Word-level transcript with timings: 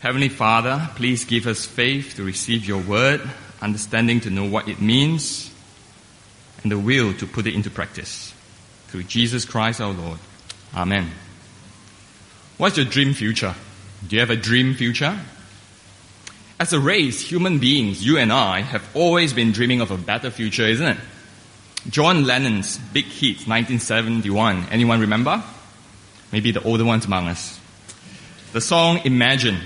Heavenly 0.00 0.28
Father, 0.28 0.88
please 0.94 1.24
give 1.24 1.48
us 1.48 1.66
faith 1.66 2.14
to 2.14 2.22
receive 2.22 2.64
your 2.64 2.80
word, 2.80 3.20
understanding 3.60 4.20
to 4.20 4.30
know 4.30 4.44
what 4.44 4.68
it 4.68 4.80
means, 4.80 5.52
and 6.62 6.70
the 6.70 6.78
will 6.78 7.12
to 7.14 7.26
put 7.26 7.48
it 7.48 7.54
into 7.54 7.68
practice. 7.68 8.32
Through 8.88 9.04
Jesus 9.04 9.44
Christ 9.44 9.80
our 9.80 9.92
Lord. 9.92 10.20
Amen. 10.72 11.10
What's 12.58 12.76
your 12.76 12.86
dream 12.86 13.12
future? 13.12 13.56
Do 14.06 14.14
you 14.14 14.20
have 14.20 14.30
a 14.30 14.36
dream 14.36 14.74
future? 14.74 15.18
As 16.60 16.72
a 16.72 16.78
race, 16.78 17.20
human 17.20 17.58
beings, 17.58 18.04
you 18.04 18.18
and 18.18 18.32
I, 18.32 18.60
have 18.60 18.88
always 18.94 19.32
been 19.32 19.50
dreaming 19.50 19.80
of 19.80 19.90
a 19.90 19.96
better 19.96 20.30
future, 20.30 20.66
isn't 20.66 20.86
it? 20.86 20.98
John 21.90 22.24
Lennon's 22.24 22.78
big 22.78 23.06
hit, 23.06 23.48
1971. 23.48 24.68
Anyone 24.70 25.00
remember? 25.00 25.42
Maybe 26.30 26.52
the 26.52 26.62
older 26.62 26.84
ones 26.84 27.04
among 27.04 27.26
us. 27.26 27.58
The 28.52 28.60
song 28.60 29.00
Imagine 29.04 29.58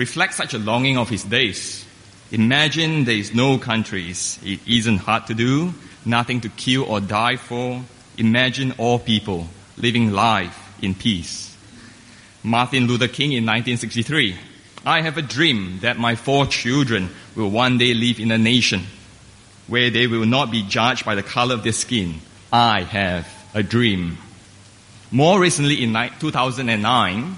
reflects 0.00 0.36
such 0.36 0.54
a 0.54 0.58
longing 0.58 0.96
of 0.96 1.10
his 1.10 1.24
days. 1.24 1.84
Imagine 2.32 3.04
there 3.04 3.16
is 3.16 3.34
no 3.34 3.58
countries. 3.58 4.38
It 4.42 4.60
isn't 4.66 4.96
hard 4.96 5.26
to 5.26 5.34
do. 5.34 5.74
Nothing 6.06 6.40
to 6.40 6.48
kill 6.48 6.84
or 6.84 7.00
die 7.00 7.36
for. 7.36 7.82
Imagine 8.16 8.72
all 8.78 8.98
people 8.98 9.46
living 9.76 10.10
life 10.10 10.56
in 10.80 10.94
peace. 10.94 11.54
Martin 12.42 12.86
Luther 12.86 13.08
King 13.08 13.32
in 13.32 13.44
1963. 13.44 14.36
I 14.86 15.02
have 15.02 15.18
a 15.18 15.22
dream 15.36 15.80
that 15.82 15.98
my 15.98 16.14
four 16.14 16.46
children 16.46 17.10
will 17.36 17.50
one 17.50 17.76
day 17.76 17.92
live 17.92 18.18
in 18.18 18.32
a 18.32 18.38
nation 18.38 18.86
where 19.66 19.90
they 19.90 20.06
will 20.06 20.24
not 20.24 20.50
be 20.50 20.62
judged 20.62 21.04
by 21.04 21.14
the 21.14 21.22
color 21.22 21.54
of 21.54 21.62
their 21.62 21.74
skin. 21.74 22.14
I 22.50 22.84
have 22.84 23.28
a 23.52 23.62
dream. 23.62 24.16
More 25.10 25.38
recently 25.38 25.84
in 25.84 25.92
2009, 25.92 27.36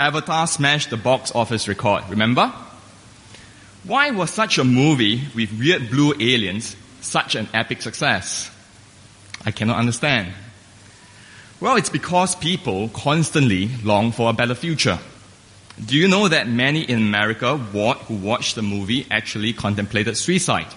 Avatar 0.00 0.46
smashed 0.46 0.88
the 0.88 0.96
box 0.96 1.30
office 1.34 1.68
record. 1.68 2.04
Remember? 2.08 2.50
Why 3.84 4.10
was 4.10 4.30
such 4.30 4.56
a 4.56 4.64
movie 4.64 5.20
with 5.34 5.52
weird 5.58 5.90
blue 5.90 6.14
aliens 6.18 6.74
such 7.02 7.34
an 7.34 7.48
epic 7.52 7.82
success? 7.82 8.50
I 9.44 9.50
cannot 9.50 9.78
understand. 9.78 10.32
Well, 11.60 11.76
it's 11.76 11.90
because 11.90 12.34
people 12.34 12.88
constantly 12.88 13.68
long 13.84 14.12
for 14.12 14.30
a 14.30 14.32
better 14.32 14.54
future. 14.54 14.98
Do 15.84 15.98
you 15.98 16.08
know 16.08 16.28
that 16.28 16.48
many 16.48 16.80
in 16.80 16.98
America 16.98 17.58
who 17.58 18.14
watched 18.14 18.54
the 18.54 18.62
movie 18.62 19.06
actually 19.10 19.52
contemplated 19.52 20.16
suicide? 20.16 20.72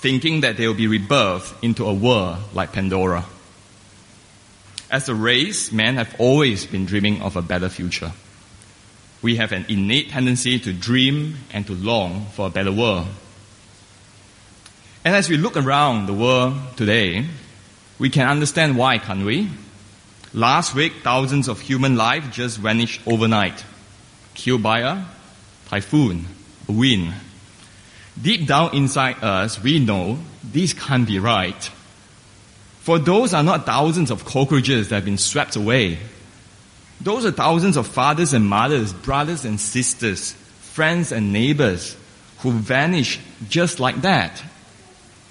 Thinking 0.00 0.40
that 0.40 0.56
they 0.56 0.66
will 0.66 0.74
be 0.74 0.88
rebirthed 0.88 1.54
into 1.62 1.86
a 1.86 1.94
world 1.94 2.38
like 2.54 2.72
Pandora. 2.72 3.24
As 4.90 5.08
a 5.08 5.14
race, 5.14 5.70
men 5.70 5.96
have 5.96 6.14
always 6.18 6.64
been 6.64 6.86
dreaming 6.86 7.20
of 7.20 7.36
a 7.36 7.42
better 7.42 7.68
future. 7.68 8.12
We 9.20 9.36
have 9.36 9.52
an 9.52 9.66
innate 9.68 10.10
tendency 10.10 10.58
to 10.60 10.72
dream 10.72 11.36
and 11.52 11.66
to 11.66 11.74
long 11.74 12.26
for 12.32 12.46
a 12.46 12.50
better 12.50 12.72
world. 12.72 13.08
And 15.04 15.14
as 15.14 15.28
we 15.28 15.36
look 15.36 15.56
around 15.56 16.06
the 16.06 16.14
world 16.14 16.54
today, 16.76 17.26
we 17.98 18.08
can 18.08 18.28
understand 18.28 18.78
why, 18.78 18.98
can't 18.98 19.24
we? 19.24 19.50
Last 20.32 20.74
week, 20.74 20.92
thousands 21.02 21.48
of 21.48 21.60
human 21.60 21.96
lives 21.96 22.34
just 22.34 22.58
vanished 22.58 23.00
overnight, 23.06 23.64
killed 24.34 24.62
by 24.62 24.80
a 24.80 25.04
typhoon, 25.68 26.26
a 26.68 26.72
wind. 26.72 27.12
Deep 28.20 28.46
down 28.46 28.74
inside 28.74 29.22
us, 29.22 29.62
we 29.62 29.78
know 29.78 30.18
this 30.42 30.72
can't 30.72 31.06
be 31.06 31.18
right. 31.18 31.70
For 32.88 32.98
those 32.98 33.34
are 33.34 33.42
not 33.42 33.66
thousands 33.66 34.10
of 34.10 34.24
cockroaches 34.24 34.88
that 34.88 34.94
have 34.94 35.04
been 35.04 35.18
swept 35.18 35.56
away. 35.56 35.98
Those 37.02 37.26
are 37.26 37.30
thousands 37.30 37.76
of 37.76 37.86
fathers 37.86 38.32
and 38.32 38.46
mothers, 38.46 38.94
brothers 38.94 39.44
and 39.44 39.60
sisters, 39.60 40.32
friends 40.32 41.12
and 41.12 41.30
neighbors 41.30 41.94
who 42.38 42.50
vanish 42.50 43.20
just 43.50 43.78
like 43.78 44.00
that. 44.00 44.42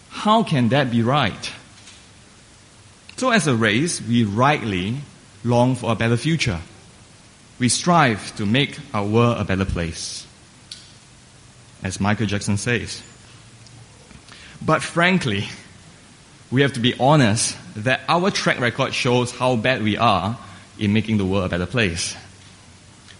How 0.09 0.43
can 0.43 0.69
that 0.69 0.91
be 0.91 1.01
right? 1.01 1.51
So 3.15 3.31
as 3.31 3.47
a 3.47 3.55
race, 3.55 4.03
we 4.03 4.23
rightly 4.23 4.97
long 5.43 5.73
for 5.73 5.91
a 5.91 5.95
better 5.95 6.15
future. 6.15 6.59
We 7.57 7.69
strive 7.69 8.35
to 8.35 8.45
make 8.45 8.77
our 8.93 9.03
world 9.03 9.39
a 9.39 9.43
better 9.43 9.65
place. 9.65 10.27
As 11.81 11.99
Michael 11.99 12.27
Jackson 12.27 12.57
says. 12.57 13.01
But 14.63 14.83
frankly, 14.83 15.49
we 16.49 16.61
have 16.61 16.73
to 16.73 16.79
be 16.79 16.93
honest 16.99 17.57
that 17.75 18.01
our 18.07 18.31
track 18.31 18.59
record 18.59 18.93
shows 18.93 19.31
how 19.31 19.55
bad 19.55 19.83
we 19.83 19.97
are 19.97 20.37
in 20.79 20.93
making 20.93 21.17
the 21.17 21.25
world 21.25 21.45
a 21.45 21.49
better 21.49 21.65
place. 21.65 22.15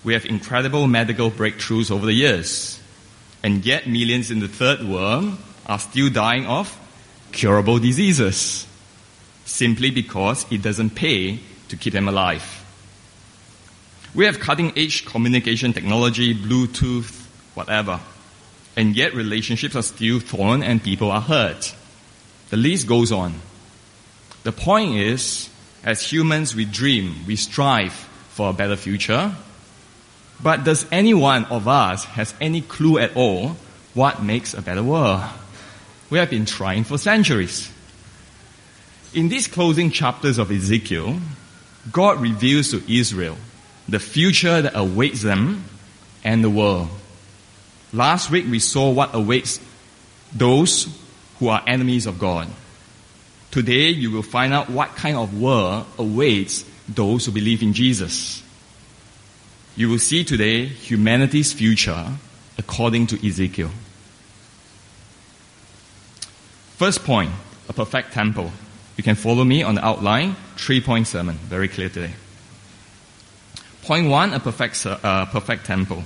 We 0.04 0.14
have 0.14 0.26
incredible 0.26 0.88
medical 0.88 1.30
breakthroughs 1.30 1.92
over 1.92 2.06
the 2.06 2.14
years, 2.14 2.80
and 3.44 3.66
yet 3.66 3.88
millions 3.88 4.32
in 4.32 4.40
the 4.40 4.48
third 4.48 4.84
world 4.84 5.38
are 5.66 5.80
still 5.80 6.10
dying 6.10 6.46
of 6.46 6.74
curable 7.32 7.80
diseases 7.80 8.66
simply 9.44 9.92
because 9.92 10.46
it 10.52 10.62
doesn't 10.62 10.92
pay 10.92 11.40
to 11.68 11.76
keep 11.76 11.94
them 11.94 12.08
alive. 12.08 12.64
We 14.16 14.26
have 14.26 14.40
cutting 14.40 14.78
edge 14.78 15.06
communication 15.06 15.74
technology, 15.74 16.34
Bluetooth, 16.34 17.26
whatever, 17.54 18.00
and 18.76 18.96
yet 18.96 19.14
relationships 19.14 19.76
are 19.76 19.84
still 19.84 20.22
torn 20.22 20.64
and 20.64 20.82
people 20.82 21.12
are 21.12 21.22
hurt. 21.22 21.76
The 22.50 22.58
list 22.58 22.88
goes 22.88 23.12
on. 23.12 23.36
The 24.44 24.52
point 24.52 24.96
is, 24.96 25.50
as 25.84 26.02
humans, 26.02 26.56
we 26.56 26.66
dream, 26.66 27.26
we 27.26 27.36
strive 27.36 27.94
for 27.94 28.50
a 28.50 28.54
better 28.54 28.76
future. 28.76 29.36
But 30.42 30.64
does 30.64 30.86
any 30.92 31.14
one 31.14 31.46
of 31.46 31.68
us 31.68 32.06
has 32.06 32.34
any 32.40 32.62
clue 32.62 33.00
at 33.00 33.16
all 33.16 33.58
what 33.94 34.22
makes 34.22 34.54
a 34.54 34.62
better 34.62 34.84
world? 34.84 35.24
We 36.10 36.20
have 36.20 36.30
been 36.30 36.46
trying 36.46 36.84
for 36.84 36.98
centuries. 36.98 37.72
In 39.14 39.30
these 39.30 39.48
closing 39.48 39.92
chapters 39.92 40.38
of 40.38 40.52
Ezekiel, 40.52 41.20
God 41.92 42.22
reveals 42.22 42.72
to 42.72 42.84
Israel 42.88 43.38
the 43.90 44.00
future 44.00 44.62
that 44.62 44.74
awaits 44.76 45.22
them 45.22 45.64
and 46.24 46.44
the 46.44 46.50
world. 46.50 46.90
Last 47.94 48.30
week 48.30 48.46
we 48.50 48.60
saw 48.60 48.92
what 48.92 49.16
awaits 49.16 49.60
those 50.34 50.88
who 51.40 51.50
are 51.50 51.64
enemies 51.68 52.06
of 52.06 52.20
God. 52.20 52.48
Today 53.52 53.90
you 53.90 54.12
will 54.12 54.24
find 54.24 54.54
out 54.54 54.70
what 54.70 54.96
kind 54.96 55.18
of 55.18 55.40
world 55.40 55.86
awaits 55.98 56.66
those 56.88 57.26
who 57.26 57.32
believe 57.32 57.62
in 57.64 57.74
Jesus. 57.74 58.44
You 59.76 59.90
will 59.90 60.00
see 60.00 60.24
today 60.24 60.66
humanity's 60.66 61.54
future 61.54 62.14
according 62.58 63.08
to 63.08 63.28
Ezekiel. 63.28 63.72
First 66.78 67.04
point, 67.04 67.32
a 67.70 67.74
perfect 67.74 68.14
temple. 68.14 68.52
You 68.98 69.04
can 69.04 69.16
follow 69.16 69.44
me 69.44 69.64
on 69.64 69.76
the 69.76 69.86
outline, 69.86 70.36
three 70.56 70.82
point 70.82 71.08
sermon, 71.08 71.36
very 71.36 71.68
clear 71.68 71.90
today. 71.90 72.14
Point 73.84 74.10
one, 74.10 74.34
a 74.34 74.40
perfect, 74.40 74.86
uh, 74.86 75.26
perfect 75.28 75.66
temple. 75.66 76.04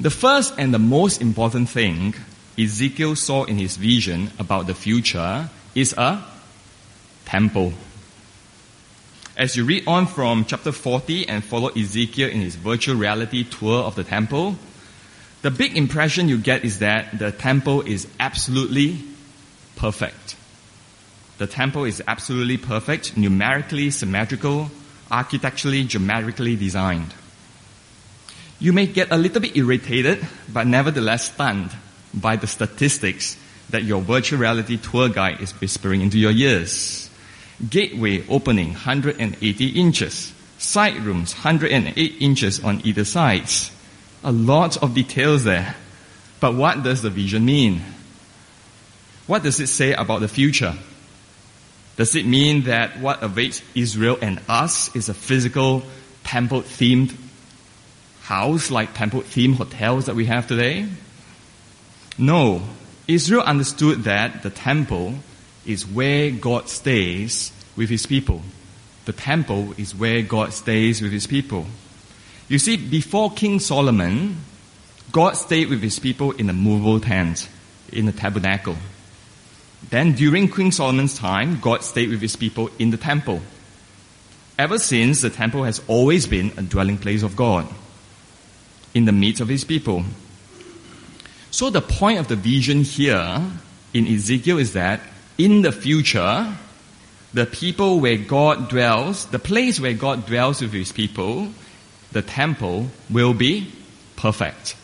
The 0.00 0.10
first 0.10 0.54
and 0.58 0.72
the 0.72 0.78
most 0.78 1.20
important 1.20 1.68
thing 1.68 2.14
Ezekiel 2.56 3.16
saw 3.16 3.44
in 3.44 3.58
his 3.58 3.76
vision 3.76 4.30
about 4.38 4.66
the 4.66 4.74
future 4.74 5.48
is 5.74 5.92
a 5.98 6.22
temple. 7.24 7.72
As 9.36 9.56
you 9.56 9.64
read 9.64 9.88
on 9.88 10.06
from 10.06 10.44
chapter 10.44 10.70
40 10.70 11.28
and 11.28 11.42
follow 11.42 11.68
Ezekiel 11.70 12.28
in 12.28 12.40
his 12.40 12.54
virtual 12.54 12.94
reality 12.94 13.42
tour 13.42 13.82
of 13.82 13.96
the 13.96 14.04
temple, 14.04 14.56
the 15.42 15.50
big 15.50 15.76
impression 15.76 16.28
you 16.28 16.38
get 16.38 16.64
is 16.64 16.78
that 16.78 17.18
the 17.18 17.32
temple 17.32 17.80
is 17.80 18.06
absolutely 18.20 19.00
perfect. 19.74 20.36
The 21.38 21.48
temple 21.48 21.84
is 21.84 22.00
absolutely 22.06 22.58
perfect, 22.58 23.16
numerically 23.16 23.90
symmetrical, 23.90 24.70
architecturally, 25.10 25.82
geometrically 25.82 26.54
designed. 26.54 27.12
You 28.60 28.72
may 28.72 28.86
get 28.86 29.10
a 29.10 29.16
little 29.16 29.40
bit 29.40 29.56
irritated, 29.56 30.24
but 30.48 30.68
nevertheless 30.68 31.32
stunned 31.32 31.72
by 32.14 32.36
the 32.36 32.46
statistics 32.46 33.36
that 33.70 33.84
your 33.84 34.00
virtual 34.00 34.38
reality 34.38 34.76
tour 34.76 35.08
guide 35.08 35.40
is 35.40 35.52
whispering 35.60 36.00
into 36.00 36.18
your 36.18 36.32
ears. 36.32 37.10
Gateway 37.68 38.26
opening 38.28 38.68
180 38.68 39.68
inches. 39.68 40.32
Side 40.58 40.96
rooms 40.96 41.34
108 41.34 42.16
inches 42.20 42.62
on 42.62 42.80
either 42.84 43.04
sides. 43.04 43.70
A 44.22 44.32
lot 44.32 44.82
of 44.82 44.94
details 44.94 45.44
there. 45.44 45.74
But 46.40 46.54
what 46.54 46.82
does 46.82 47.02
the 47.02 47.10
vision 47.10 47.44
mean? 47.44 47.82
What 49.26 49.42
does 49.42 49.60
it 49.60 49.68
say 49.68 49.92
about 49.92 50.20
the 50.20 50.28
future? 50.28 50.74
Does 51.96 52.14
it 52.16 52.26
mean 52.26 52.64
that 52.64 52.98
what 53.00 53.22
awaits 53.22 53.62
Israel 53.74 54.18
and 54.20 54.40
us 54.48 54.94
is 54.96 55.08
a 55.08 55.14
physical 55.14 55.82
temple 56.24 56.62
themed 56.62 57.14
house 58.22 58.70
like 58.70 58.94
temple 58.94 59.20
themed 59.20 59.56
hotels 59.56 60.06
that 60.06 60.16
we 60.16 60.26
have 60.26 60.46
today? 60.46 60.88
No. 62.18 62.62
Israel 63.06 63.42
understood 63.42 64.04
that 64.04 64.42
the 64.42 64.50
temple 64.50 65.14
is 65.66 65.86
where 65.86 66.30
God 66.30 66.68
stays 66.68 67.52
with 67.76 67.90
his 67.90 68.06
people. 68.06 68.42
The 69.04 69.12
temple 69.12 69.74
is 69.76 69.94
where 69.94 70.22
God 70.22 70.52
stays 70.52 71.02
with 71.02 71.12
his 71.12 71.26
people. 71.26 71.66
You 72.48 72.58
see, 72.58 72.76
before 72.76 73.32
King 73.32 73.58
Solomon, 73.58 74.38
God 75.12 75.36
stayed 75.36 75.68
with 75.68 75.82
his 75.82 75.98
people 75.98 76.32
in 76.32 76.48
a 76.48 76.52
movable 76.52 77.00
tent, 77.00 77.48
in 77.92 78.06
the 78.06 78.12
tabernacle. 78.12 78.76
Then 79.90 80.12
during 80.12 80.50
King 80.50 80.72
Solomon's 80.72 81.18
time, 81.18 81.60
God 81.60 81.82
stayed 81.82 82.08
with 82.08 82.20
his 82.20 82.36
people 82.36 82.70
in 82.78 82.90
the 82.90 82.96
temple. 82.96 83.42
Ever 84.58 84.78
since, 84.78 85.20
the 85.20 85.30
temple 85.30 85.64
has 85.64 85.82
always 85.88 86.26
been 86.26 86.52
a 86.56 86.62
dwelling 86.62 86.96
place 86.96 87.22
of 87.22 87.36
God 87.36 87.66
in 88.94 89.04
the 89.04 89.12
midst 89.12 89.40
of 89.40 89.48
his 89.48 89.64
people. 89.64 90.04
So 91.54 91.70
the 91.70 91.80
point 91.80 92.18
of 92.18 92.26
the 92.26 92.34
vision 92.34 92.82
here 92.82 93.40
in 93.92 94.08
Ezekiel 94.08 94.58
is 94.58 94.72
that 94.72 95.00
in 95.38 95.62
the 95.62 95.70
future, 95.70 96.52
the 97.32 97.46
people 97.46 98.00
where 98.00 98.16
God 98.16 98.68
dwells, 98.68 99.26
the 99.26 99.38
place 99.38 99.78
where 99.78 99.94
God 99.94 100.26
dwells 100.26 100.60
with 100.60 100.72
his 100.72 100.90
people, 100.90 101.50
the 102.10 102.22
temple 102.22 102.88
will 103.08 103.34
be 103.34 103.70
perfect. 104.16 104.74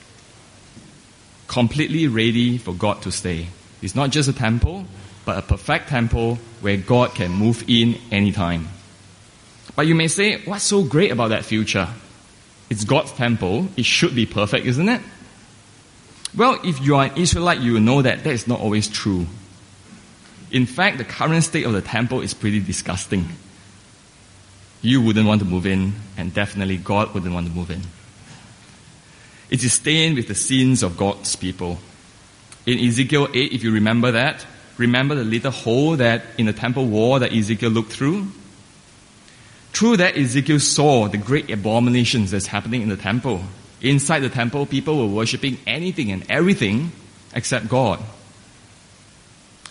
Completely 1.49 2.07
ready 2.07 2.57
for 2.57 2.73
God 2.73 3.03
to 3.03 3.11
stay. 3.11 3.49
It's 3.83 3.97
not 3.97 4.11
just 4.11 4.29
a 4.29 4.33
temple, 4.33 4.85
but 5.25 5.39
a 5.39 5.43
perfect 5.43 5.89
temple 5.89 6.37
where 6.61 6.77
God 6.77 7.17
can 7.17 7.33
move 7.33 7.65
in 7.67 7.99
anytime. 8.13 8.69
But 9.75 9.89
you 9.89 9.97
may 9.97 10.07
say, 10.07 10.41
what's 10.45 10.63
so 10.63 10.85
great 10.85 11.11
about 11.11 11.31
that 11.31 11.45
future? 11.45 11.89
It's 12.71 12.85
God's 12.85 13.11
temple. 13.11 13.67
It 13.77 13.87
should 13.87 14.15
be 14.15 14.25
perfect, 14.25 14.67
isn't 14.67 14.89
it? 14.89 15.03
Well, 16.37 16.61
if 16.63 16.81
you 16.81 16.97
are 16.97 17.07
an 17.07 17.17
Israelite, 17.17 17.61
you 17.61 17.73
will 17.73 17.81
know 17.81 18.03
that 18.03 18.23
that 18.23 18.33
is 18.33 18.47
not 18.47 18.61
always 18.61 18.89
true. 18.89 19.27
In 20.51 20.67
fact, 20.67 20.99
the 20.99 21.05
current 21.05 21.43
state 21.45 21.67
of 21.67 21.73
the 21.73 21.81
temple 21.81 22.21
is 22.21 22.35
pretty 22.35 22.61
disgusting. 22.61 23.29
You 24.83 25.03
wouldn't 25.03 25.27
want 25.27 25.41
to 25.41 25.47
move 25.47 25.67
in, 25.67 25.95
and 26.17 26.33
definitely 26.33 26.77
God 26.77 27.13
wouldn't 27.15 27.33
want 27.33 27.49
to 27.49 27.53
move 27.53 27.71
in. 27.71 27.83
It 29.51 29.65
is 29.65 29.73
stained 29.73 30.17
with 30.17 30.29
the 30.29 30.35
sins 30.35 30.83
of 30.83 30.97
God's 30.97 31.35
people. 31.35 31.79
In 32.67 32.79
Ezekiel 32.79 33.29
8, 33.35 33.53
if 33.53 33.65
you 33.65 33.73
remember 33.73 34.13
that, 34.13 34.47
remember 34.77 35.17
the 35.17 35.25
little 35.25 35.51
hole 35.51 35.97
that 35.97 36.23
in 36.39 36.47
the 36.47 36.53
temple 36.53 36.87
wall 36.87 37.19
that 37.19 37.33
Ezekiel 37.33 37.71
looked 37.71 37.93
through? 37.93 38.29
Through 39.73 39.99
that, 39.99 40.17
Ezekiel 40.17 40.61
saw 40.61 41.09
the 41.09 41.17
great 41.17 41.51
abominations 41.51 42.31
that's 42.31 42.47
happening 42.47 42.83
in 42.83 42.89
the 42.89 42.97
temple. 42.97 43.43
Inside 43.83 44.21
the 44.21 44.29
temple, 44.29 44.67
people 44.67 44.99
were 44.99 45.15
worshipping 45.15 45.59
anything 45.67 46.13
and 46.13 46.31
everything 46.31 46.93
except 47.35 47.69
God. 47.69 48.01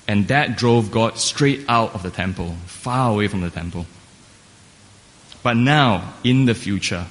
And 0.07 0.27
that 0.29 0.57
drove 0.57 0.89
God 0.89 1.19
straight 1.19 1.65
out 1.69 1.93
of 1.93 2.01
the 2.01 2.09
temple, 2.09 2.55
far 2.65 3.11
away 3.11 3.27
from 3.27 3.41
the 3.41 3.51
temple. 3.51 3.85
But 5.43 5.55
now, 5.55 6.15
in 6.23 6.45
the 6.45 6.55
future, 6.55 7.05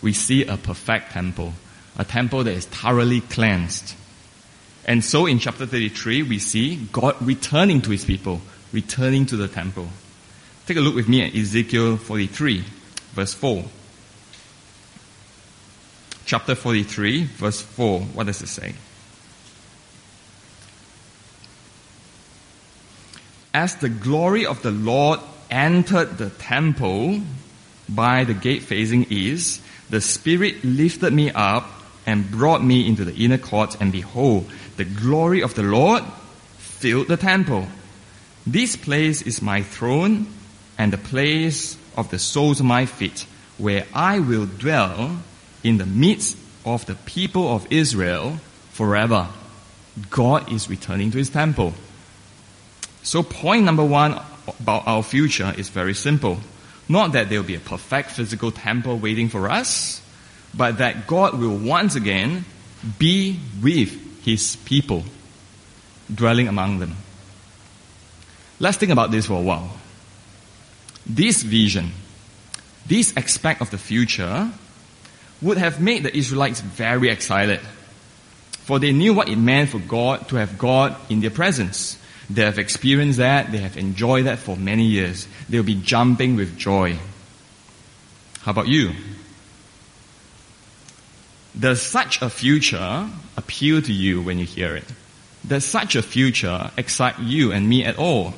we 0.00 0.12
see 0.12 0.44
a 0.44 0.56
perfect 0.56 1.10
temple, 1.10 1.52
a 1.98 2.04
temple 2.04 2.44
that 2.44 2.52
is 2.52 2.66
thoroughly 2.66 3.20
cleansed. 3.20 3.94
And 4.86 5.04
so 5.04 5.26
in 5.26 5.40
chapter 5.40 5.66
33, 5.66 6.22
we 6.22 6.38
see 6.38 6.76
God 6.92 7.16
returning 7.20 7.82
to 7.82 7.90
his 7.90 8.04
people, 8.04 8.40
returning 8.72 9.26
to 9.26 9.36
the 9.36 9.48
temple. 9.48 9.88
Take 10.66 10.76
a 10.76 10.80
look 10.80 10.94
with 10.94 11.08
me 11.08 11.26
at 11.26 11.34
Ezekiel 11.34 11.96
43, 11.96 12.64
verse 13.12 13.34
4. 13.34 13.64
Chapter 16.30 16.54
43, 16.54 17.24
verse 17.24 17.60
4. 17.60 18.02
What 18.02 18.28
does 18.28 18.40
it 18.40 18.46
say? 18.46 18.74
As 23.52 23.74
the 23.74 23.88
glory 23.88 24.46
of 24.46 24.62
the 24.62 24.70
Lord 24.70 25.18
entered 25.50 26.18
the 26.18 26.30
temple 26.30 27.22
by 27.88 28.22
the 28.22 28.32
gate 28.32 28.62
facing 28.62 29.06
east, 29.10 29.60
the 29.90 30.00
Spirit 30.00 30.62
lifted 30.62 31.12
me 31.12 31.32
up 31.32 31.68
and 32.06 32.30
brought 32.30 32.62
me 32.62 32.86
into 32.86 33.04
the 33.04 33.24
inner 33.24 33.36
court, 33.36 33.76
and 33.80 33.90
behold, 33.90 34.48
the 34.76 34.84
glory 34.84 35.42
of 35.42 35.56
the 35.56 35.64
Lord 35.64 36.04
filled 36.58 37.08
the 37.08 37.16
temple. 37.16 37.66
This 38.46 38.76
place 38.76 39.20
is 39.20 39.42
my 39.42 39.64
throne 39.64 40.28
and 40.78 40.92
the 40.92 40.96
place 40.96 41.76
of 41.96 42.08
the 42.12 42.20
soles 42.20 42.60
of 42.60 42.66
my 42.66 42.86
feet, 42.86 43.26
where 43.58 43.84
I 43.92 44.20
will 44.20 44.46
dwell 44.46 45.24
in 45.62 45.78
the 45.78 45.86
midst 45.86 46.36
of 46.64 46.86
the 46.86 46.94
people 46.94 47.48
of 47.54 47.70
Israel 47.70 48.38
forever. 48.72 49.28
God 50.10 50.50
is 50.52 50.70
returning 50.70 51.10
to 51.10 51.18
his 51.18 51.30
temple. 51.30 51.74
So 53.02 53.22
point 53.22 53.64
number 53.64 53.84
one 53.84 54.20
about 54.60 54.86
our 54.86 55.02
future 55.02 55.52
is 55.56 55.68
very 55.68 55.94
simple. 55.94 56.38
Not 56.88 57.12
that 57.12 57.28
there 57.28 57.38
will 57.38 57.46
be 57.46 57.54
a 57.54 57.60
perfect 57.60 58.10
physical 58.10 58.50
temple 58.50 58.98
waiting 58.98 59.28
for 59.28 59.50
us, 59.50 60.02
but 60.54 60.78
that 60.78 61.06
God 61.06 61.38
will 61.38 61.56
once 61.56 61.94
again 61.94 62.44
be 62.98 63.38
with 63.62 64.24
his 64.24 64.56
people, 64.64 65.04
dwelling 66.12 66.48
among 66.48 66.78
them. 66.78 66.96
Let's 68.58 68.76
think 68.76 68.92
about 68.92 69.10
this 69.10 69.26
for 69.26 69.34
a 69.34 69.42
while. 69.42 69.70
This 71.06 71.42
vision, 71.42 71.92
this 72.86 73.16
aspect 73.16 73.60
of 73.60 73.70
the 73.70 73.78
future, 73.78 74.50
would 75.42 75.58
have 75.58 75.80
made 75.80 76.02
the 76.02 76.16
Israelites 76.16 76.60
very 76.60 77.08
excited. 77.08 77.60
For 78.50 78.78
they 78.78 78.92
knew 78.92 79.14
what 79.14 79.28
it 79.28 79.36
meant 79.36 79.70
for 79.70 79.78
God 79.78 80.28
to 80.28 80.36
have 80.36 80.58
God 80.58 80.94
in 81.08 81.20
their 81.20 81.30
presence. 81.30 81.98
They 82.28 82.42
have 82.42 82.58
experienced 82.58 83.18
that, 83.18 83.50
they 83.50 83.58
have 83.58 83.76
enjoyed 83.76 84.26
that 84.26 84.38
for 84.38 84.56
many 84.56 84.84
years. 84.84 85.26
They'll 85.48 85.64
be 85.64 85.74
jumping 85.74 86.36
with 86.36 86.56
joy. 86.56 86.98
How 88.42 88.52
about 88.52 88.68
you? 88.68 88.92
Does 91.58 91.82
such 91.82 92.22
a 92.22 92.30
future 92.30 93.08
appeal 93.36 93.82
to 93.82 93.92
you 93.92 94.22
when 94.22 94.38
you 94.38 94.46
hear 94.46 94.76
it? 94.76 94.84
Does 95.46 95.64
such 95.64 95.96
a 95.96 96.02
future 96.02 96.70
excite 96.76 97.18
you 97.18 97.50
and 97.50 97.68
me 97.68 97.84
at 97.84 97.98
all? 97.98 98.34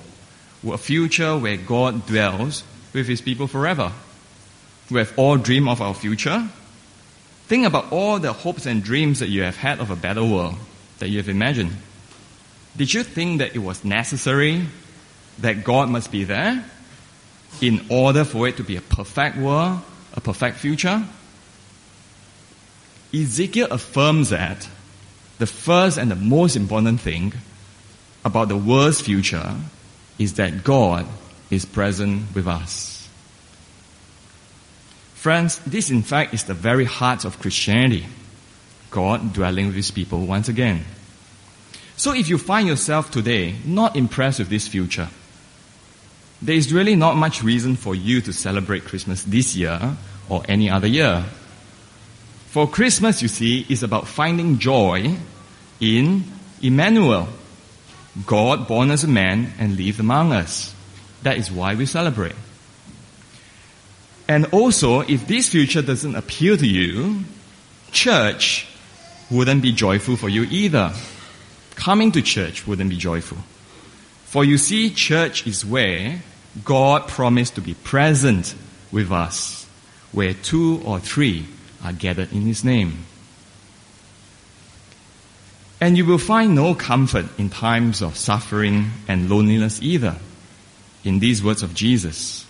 A 0.67 0.79
future 0.79 1.37
where 1.37 1.57
God 1.57 2.07
dwells 2.07 2.63
with 2.93 3.07
his 3.07 3.21
people 3.21 3.49
forever. 3.49 3.93
We 4.91 5.01
have 5.01 5.13
all 5.19 5.37
dreamed 5.37 5.69
of 5.69 5.83
our 5.83 5.95
future. 5.95 6.49
Think 7.53 7.67
about 7.67 7.93
all 7.93 8.19
the 8.19 8.33
hopes 8.33 8.65
and 8.65 8.83
dreams 8.83 9.19
that 9.19 9.29
you 9.29 9.43
have 9.43 9.59
had 9.59 9.79
of 9.79 9.91
a 9.91 9.95
better 9.95 10.25
world 10.25 10.55
that 11.01 11.11
you 11.11 11.19
have 11.19 11.29
imagined. 11.29 11.77
Did 12.79 12.95
you 12.95 13.03
think 13.03 13.41
that 13.41 13.55
it 13.55 13.59
was 13.59 13.85
necessary 13.85 14.65
that 15.41 15.63
God 15.63 15.91
must 15.91 16.11
be 16.11 16.25
there 16.25 16.65
in 17.61 17.85
order 17.91 18.25
for 18.25 18.49
it 18.49 18.57
to 18.57 18.65
be 18.65 18.77
a 18.77 18.81
perfect 18.81 19.37
world, 19.37 19.81
a 20.15 20.21
perfect 20.23 20.61
future? 20.61 21.05
Ezekiel 23.13 23.69
affirms 23.71 24.31
that 24.31 24.67
the 25.39 25.47
first 25.47 25.99
and 25.99 26.11
the 26.11 26.17
most 26.17 26.57
important 26.57 27.03
thing 27.03 27.35
about 28.25 28.49
the 28.49 28.57
world's 28.57 29.03
future 29.03 29.57
is 30.19 30.33
that 30.37 30.65
God 30.65 31.07
is 31.51 31.67
present 31.67 32.35
with 32.35 32.49
us. 32.49 32.92
Friends, 35.23 35.61
this 35.61 35.89
in 35.89 36.03
fact 36.03 36.35
is 36.35 36.43
the 36.43 36.53
very 36.53 36.85
heart 36.85 37.25
of 37.25 37.39
Christianity. 37.39 38.07
God 38.91 39.33
dwelling 39.33 39.69
with 39.69 39.77
his 39.77 39.93
people 39.93 40.27
once 40.27 40.49
again. 40.49 40.85
So 41.97 42.13
if 42.13 42.29
you 42.29 42.39
find 42.39 42.67
yourself 42.67 43.13
today 43.13 43.55
not 43.65 43.95
impressed 43.95 44.41
with 44.41 44.49
this 44.49 44.67
future, 44.67 45.09
there 46.43 46.57
is 46.57 46.73
really 46.73 46.97
not 46.97 47.15
much 47.15 47.41
reason 47.41 47.77
for 47.77 47.95
you 47.95 48.21
to 48.21 48.33
celebrate 48.33 48.85
Christmas 48.85 49.23
this 49.23 49.55
year 49.55 49.97
or 50.29 50.43
any 50.49 50.69
other 50.69 50.89
year. 50.89 51.25
For 52.49 52.67
Christmas, 52.67 53.23
you 53.23 53.29
see, 53.29 53.65
is 53.69 53.85
about 53.85 54.09
finding 54.09 54.59
joy 54.59 55.15
in 55.79 56.25
Emmanuel, 56.61 57.29
God 58.27 58.67
born 58.67 58.91
as 58.91 59.05
a 59.05 59.09
man 59.09 59.53
and 59.61 59.77
lived 59.77 60.01
among 60.01 60.33
us. 60.33 60.75
That 61.23 61.37
is 61.37 61.49
why 61.49 61.77
we 61.77 61.87
celebrate. 61.87 62.35
And 64.33 64.47
also, 64.47 65.01
if 65.01 65.27
this 65.27 65.51
future 65.51 65.83
doesn't 65.83 66.15
appeal 66.15 66.57
to 66.57 66.67
you, 66.67 67.25
church 67.91 68.67
wouldn't 69.31 69.61
be 69.61 69.73
joyful 69.73 70.17
for 70.17 70.31
you 70.31 70.45
either. 70.45 70.95
Coming 71.75 72.13
to 72.13 72.23
church 72.23 72.67
wouldn't 72.67 72.89
be 72.89 72.97
joyful. 72.97 73.37
For 74.25 74.43
you 74.43 74.57
see, 74.57 74.89
church 74.89 75.47
is 75.47 75.67
where 75.67 76.23
God 76.65 77.09
promised 77.09 77.57
to 77.57 77.61
be 77.61 77.75
present 77.75 78.55
with 78.91 79.13
us, 79.13 79.67
where 80.13 80.33
two 80.33 80.81
or 80.83 80.99
three 80.99 81.45
are 81.85 81.93
gathered 81.93 82.33
in 82.33 82.41
His 82.41 82.65
name. 82.65 83.05
And 85.79 85.99
you 85.99 86.07
will 86.07 86.17
find 86.17 86.55
no 86.55 86.75
comfort 86.75 87.27
in 87.39 87.51
times 87.51 88.01
of 88.01 88.17
suffering 88.17 88.93
and 89.07 89.29
loneliness 89.29 89.83
either. 89.83 90.17
In 91.05 91.19
these 91.19 91.45
words 91.45 91.63
of 91.63 91.75
Jesus, 91.75 92.42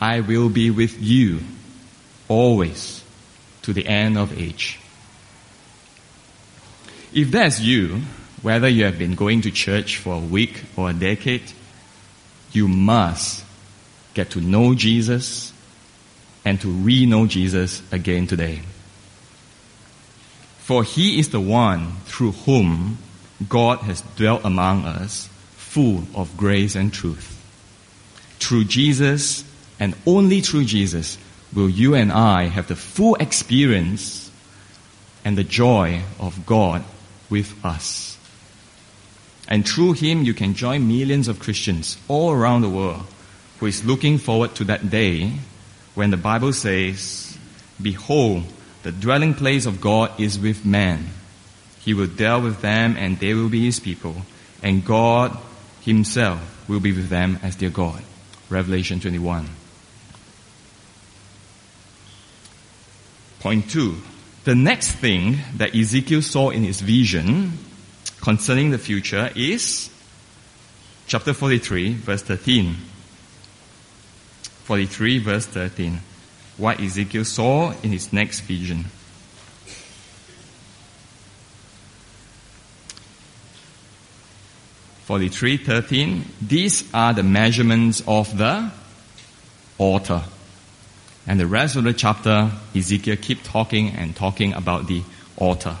I 0.00 0.20
will 0.20 0.48
be 0.48 0.70
with 0.70 1.00
you 1.00 1.40
always 2.28 3.04
to 3.62 3.72
the 3.72 3.86
end 3.86 4.16
of 4.16 4.38
age. 4.38 4.78
If 7.12 7.30
that's 7.30 7.60
you, 7.60 8.02
whether 8.40 8.68
you 8.68 8.84
have 8.84 8.98
been 8.98 9.14
going 9.14 9.42
to 9.42 9.50
church 9.50 9.96
for 9.96 10.14
a 10.14 10.18
week 10.18 10.64
or 10.76 10.90
a 10.90 10.94
decade, 10.94 11.52
you 12.52 12.68
must 12.68 13.44
get 14.14 14.30
to 14.30 14.40
know 14.40 14.74
Jesus 14.74 15.52
and 16.44 16.60
to 16.60 16.68
re 16.68 17.04
know 17.04 17.26
Jesus 17.26 17.82
again 17.92 18.26
today. 18.26 18.60
For 20.58 20.84
he 20.84 21.18
is 21.18 21.30
the 21.30 21.40
one 21.40 21.96
through 22.04 22.32
whom 22.32 22.98
God 23.48 23.80
has 23.80 24.02
dwelt 24.16 24.42
among 24.44 24.84
us, 24.84 25.28
full 25.56 26.04
of 26.14 26.36
grace 26.36 26.74
and 26.74 26.92
truth. 26.92 27.36
Through 28.38 28.64
Jesus, 28.64 29.44
and 29.80 29.96
only 30.06 30.42
through 30.42 30.66
Jesus, 30.66 31.18
will 31.52 31.68
you 31.68 31.94
and 31.94 32.12
I 32.12 32.44
have 32.44 32.68
the 32.68 32.76
full 32.76 33.16
experience 33.16 34.30
and 35.24 35.36
the 35.36 35.44
joy 35.44 36.02
of 36.20 36.46
God 36.46 36.84
with 37.28 37.64
us. 37.64 38.18
And 39.48 39.68
through 39.68 39.94
him, 39.94 40.22
you 40.22 40.34
can 40.34 40.54
join 40.54 40.86
millions 40.86 41.26
of 41.26 41.40
Christians 41.40 41.96
all 42.06 42.30
around 42.30 42.60
the 42.60 42.68
world 42.68 43.04
who 43.58 43.66
is 43.66 43.84
looking 43.84 44.18
forward 44.18 44.54
to 44.56 44.64
that 44.64 44.90
day 44.90 45.32
when 45.94 46.10
the 46.10 46.16
Bible 46.16 46.52
says, 46.52 47.36
Behold, 47.82 48.44
the 48.82 48.92
dwelling 48.92 49.34
place 49.34 49.66
of 49.66 49.80
God 49.80 50.18
is 50.20 50.38
with 50.38 50.64
man. 50.64 51.06
He 51.80 51.94
will 51.94 52.06
dwell 52.06 52.42
with 52.42 52.60
them 52.60 52.96
and 52.96 53.18
they 53.18 53.34
will 53.34 53.48
be 53.48 53.64
his 53.64 53.80
people. 53.80 54.14
And 54.62 54.84
God 54.84 55.36
himself 55.80 56.68
will 56.68 56.80
be 56.80 56.92
with 56.92 57.08
them 57.08 57.38
as 57.42 57.56
their 57.56 57.70
God. 57.70 58.02
Revelation 58.50 59.00
21. 59.00 59.48
Point 63.40 63.70
two. 63.70 63.96
The 64.44 64.54
next 64.54 64.92
thing 64.92 65.38
that 65.56 65.74
Ezekiel 65.74 66.22
saw 66.22 66.50
in 66.50 66.62
his 66.62 66.80
vision 66.80 67.52
concerning 68.20 68.70
the 68.70 68.78
future 68.78 69.30
is 69.34 69.90
chapter 71.06 71.32
43, 71.34 71.94
verse 71.94 72.22
13. 72.22 72.76
43, 74.64 75.18
verse 75.18 75.46
13. 75.46 76.00
What 76.58 76.80
Ezekiel 76.80 77.24
saw 77.24 77.72
in 77.82 77.92
his 77.92 78.12
next 78.12 78.40
vision. 78.40 78.84
Forty-three 85.06 85.56
thirteen. 85.56 86.24
These 86.40 86.84
are 86.94 87.12
the 87.12 87.24
measurements 87.24 88.00
of 88.06 88.38
the 88.38 88.70
altar. 89.76 90.22
And 91.30 91.38
the 91.38 91.46
rest 91.46 91.76
of 91.76 91.84
the 91.84 91.92
chapter, 91.92 92.50
Ezekiel 92.74 93.14
keep 93.14 93.44
talking 93.44 93.90
and 93.90 94.16
talking 94.16 94.52
about 94.52 94.88
the 94.88 95.04
altar. 95.36 95.76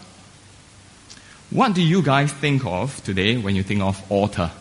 What 1.50 1.74
do 1.74 1.82
you 1.82 2.02
guys 2.02 2.32
think 2.32 2.64
of 2.64 3.02
today 3.02 3.36
when 3.36 3.56
you 3.56 3.64
think 3.64 3.82
of 3.82 4.00
altar? 4.12 4.52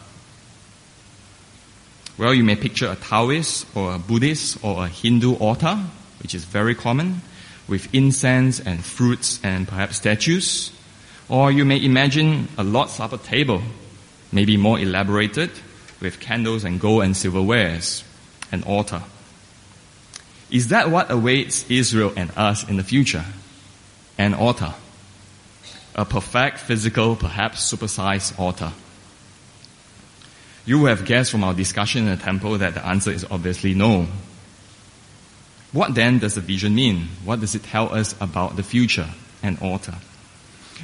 Well, 2.18 2.34
you 2.34 2.44
may 2.44 2.56
picture 2.56 2.90
a 2.90 2.96
Taoist 2.96 3.68
or 3.76 3.94
a 3.94 4.00
Buddhist 4.00 4.64
or 4.64 4.86
a 4.86 4.88
Hindu 4.88 5.36
altar, 5.36 5.76
which 6.24 6.34
is 6.34 6.44
very 6.46 6.74
common, 6.74 7.22
with 7.68 7.94
incense 7.94 8.60
and 8.60 8.84
fruits 8.84 9.40
and 9.44 9.68
perhaps 9.68 9.98
statues. 9.98 10.72
Or 11.28 11.52
you 11.52 11.66
may 11.66 11.86
imagine 11.86 12.48
a 12.58 12.64
Lord's 12.64 12.94
Supper 12.94 13.18
table, 13.18 13.62
maybe 14.32 14.58
more 14.58 14.80
elaborated, 14.80 15.52
with 16.02 16.20
candles 16.20 16.64
and 16.64 16.80
gold 16.80 17.04
and 17.04 17.14
silverwares, 17.14 18.04
an 18.52 18.64
altar. 18.64 19.04
Is 20.52 20.70
that 20.70 20.90
what 20.90 21.12
awaits 21.12 21.70
Israel 21.70 22.12
and 22.16 22.32
us 22.36 22.68
in 22.68 22.78
the 22.78 22.84
future? 22.84 23.26
An 24.18 24.34
altar. 24.34 24.74
A 25.96 26.06
perfect 26.06 26.60
physical, 26.60 27.16
perhaps 27.16 27.72
supersized 27.72 28.40
altar. 28.40 28.72
You 30.66 30.80
will 30.80 30.88
have 30.88 31.06
guessed 31.06 31.32
from 31.32 31.44
our 31.44 31.54
discussion 31.54 32.04
in 32.08 32.18
the 32.18 32.24
temple 32.24 32.58
that 32.58 32.74
the 32.74 32.86
answer 32.86 33.12
is 33.12 33.26
obviously 33.30 33.74
no. 33.74 34.08
What 35.72 35.94
then 35.94 36.20
does 36.20 36.36
the 36.36 36.42
vision 36.42 36.74
mean? 36.74 37.10
What 37.24 37.42
does 37.42 37.54
it 37.54 37.64
tell 37.64 37.94
us 37.94 38.16
about 38.20 38.56
the 38.56 38.64
future 38.64 39.10
and 39.44 39.60
altar? 39.62 39.96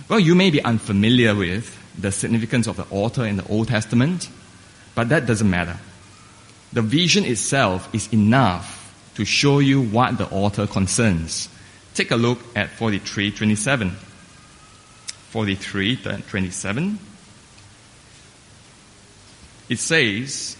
Well, 0.09 0.19
you 0.19 0.35
may 0.35 0.51
be 0.51 0.61
unfamiliar 0.63 1.33
with 1.33 1.75
the 1.97 2.11
significance 2.11 2.67
of 2.67 2.77
the 2.77 2.83
altar 2.83 3.25
in 3.25 3.37
the 3.37 3.47
Old 3.47 3.69
Testament, 3.69 4.29
but 4.93 5.09
that 5.09 5.25
doesn't 5.25 5.49
matter. 5.49 5.77
The 6.73 6.81
vision 6.81 7.25
itself 7.25 7.93
is 7.93 8.11
enough 8.13 8.84
to 9.15 9.25
show 9.25 9.59
you 9.59 9.81
what 9.81 10.17
the 10.17 10.25
altar 10.25 10.67
concerns. 10.67 11.49
Take 11.93 12.11
a 12.11 12.15
look 12.15 12.39
at 12.55 12.69
43:27. 12.77 13.95
43:27. 15.31 16.99
It 19.67 19.79
says, 19.79 20.55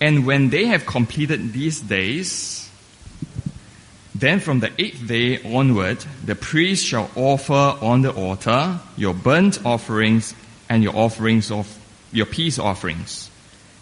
"And 0.00 0.26
when 0.26 0.50
they 0.50 0.66
have 0.66 0.84
completed 0.84 1.52
these 1.52 1.80
days, 1.80 2.68
then 4.14 4.40
from 4.40 4.60
the 4.60 4.70
eighth 4.78 5.06
day 5.06 5.40
onward, 5.42 6.04
the 6.24 6.34
priest 6.34 6.86
shall 6.86 7.10
offer 7.14 7.76
on 7.80 8.02
the 8.02 8.10
altar 8.10 8.80
your 8.96 9.14
burnt 9.14 9.58
offerings 9.64 10.34
and 10.68 10.82
your 10.82 10.96
offerings 10.96 11.50
of 11.50 11.66
your 12.12 12.26
peace 12.26 12.58
offerings, 12.58 13.30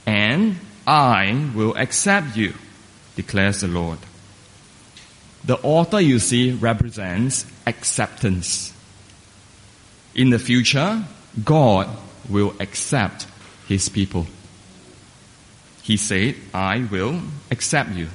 and 0.06 0.58
I 0.86 1.48
will 1.54 1.74
accept 1.76 2.36
you." 2.36 2.54
Declares 3.16 3.60
the 3.60 3.68
Lord. 3.68 3.98
The 5.44 5.56
altar 5.56 6.00
you 6.00 6.18
see 6.18 6.52
represents 6.52 7.46
acceptance. 7.66 8.72
In 10.14 10.30
the 10.30 10.38
future, 10.38 11.04
God 11.44 11.88
will 12.28 12.54
accept 12.60 13.26
his 13.68 13.88
people. 13.88 14.26
He 15.82 15.96
said, 15.96 16.36
I 16.54 16.86
will 16.90 17.20
accept 17.50 17.90
you. 17.90 18.08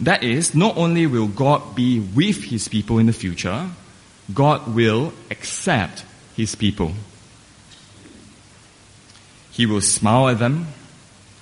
That 0.00 0.22
is, 0.22 0.54
not 0.54 0.76
only 0.76 1.06
will 1.06 1.28
God 1.28 1.74
be 1.74 2.00
with 2.00 2.44
his 2.44 2.68
people 2.68 2.98
in 2.98 3.06
the 3.06 3.14
future, 3.14 3.70
God 4.34 4.74
will 4.74 5.14
accept 5.30 6.04
his 6.36 6.54
people. 6.54 6.92
He 9.52 9.64
will 9.64 9.80
smile 9.80 10.28
at 10.28 10.38
them. 10.38 10.66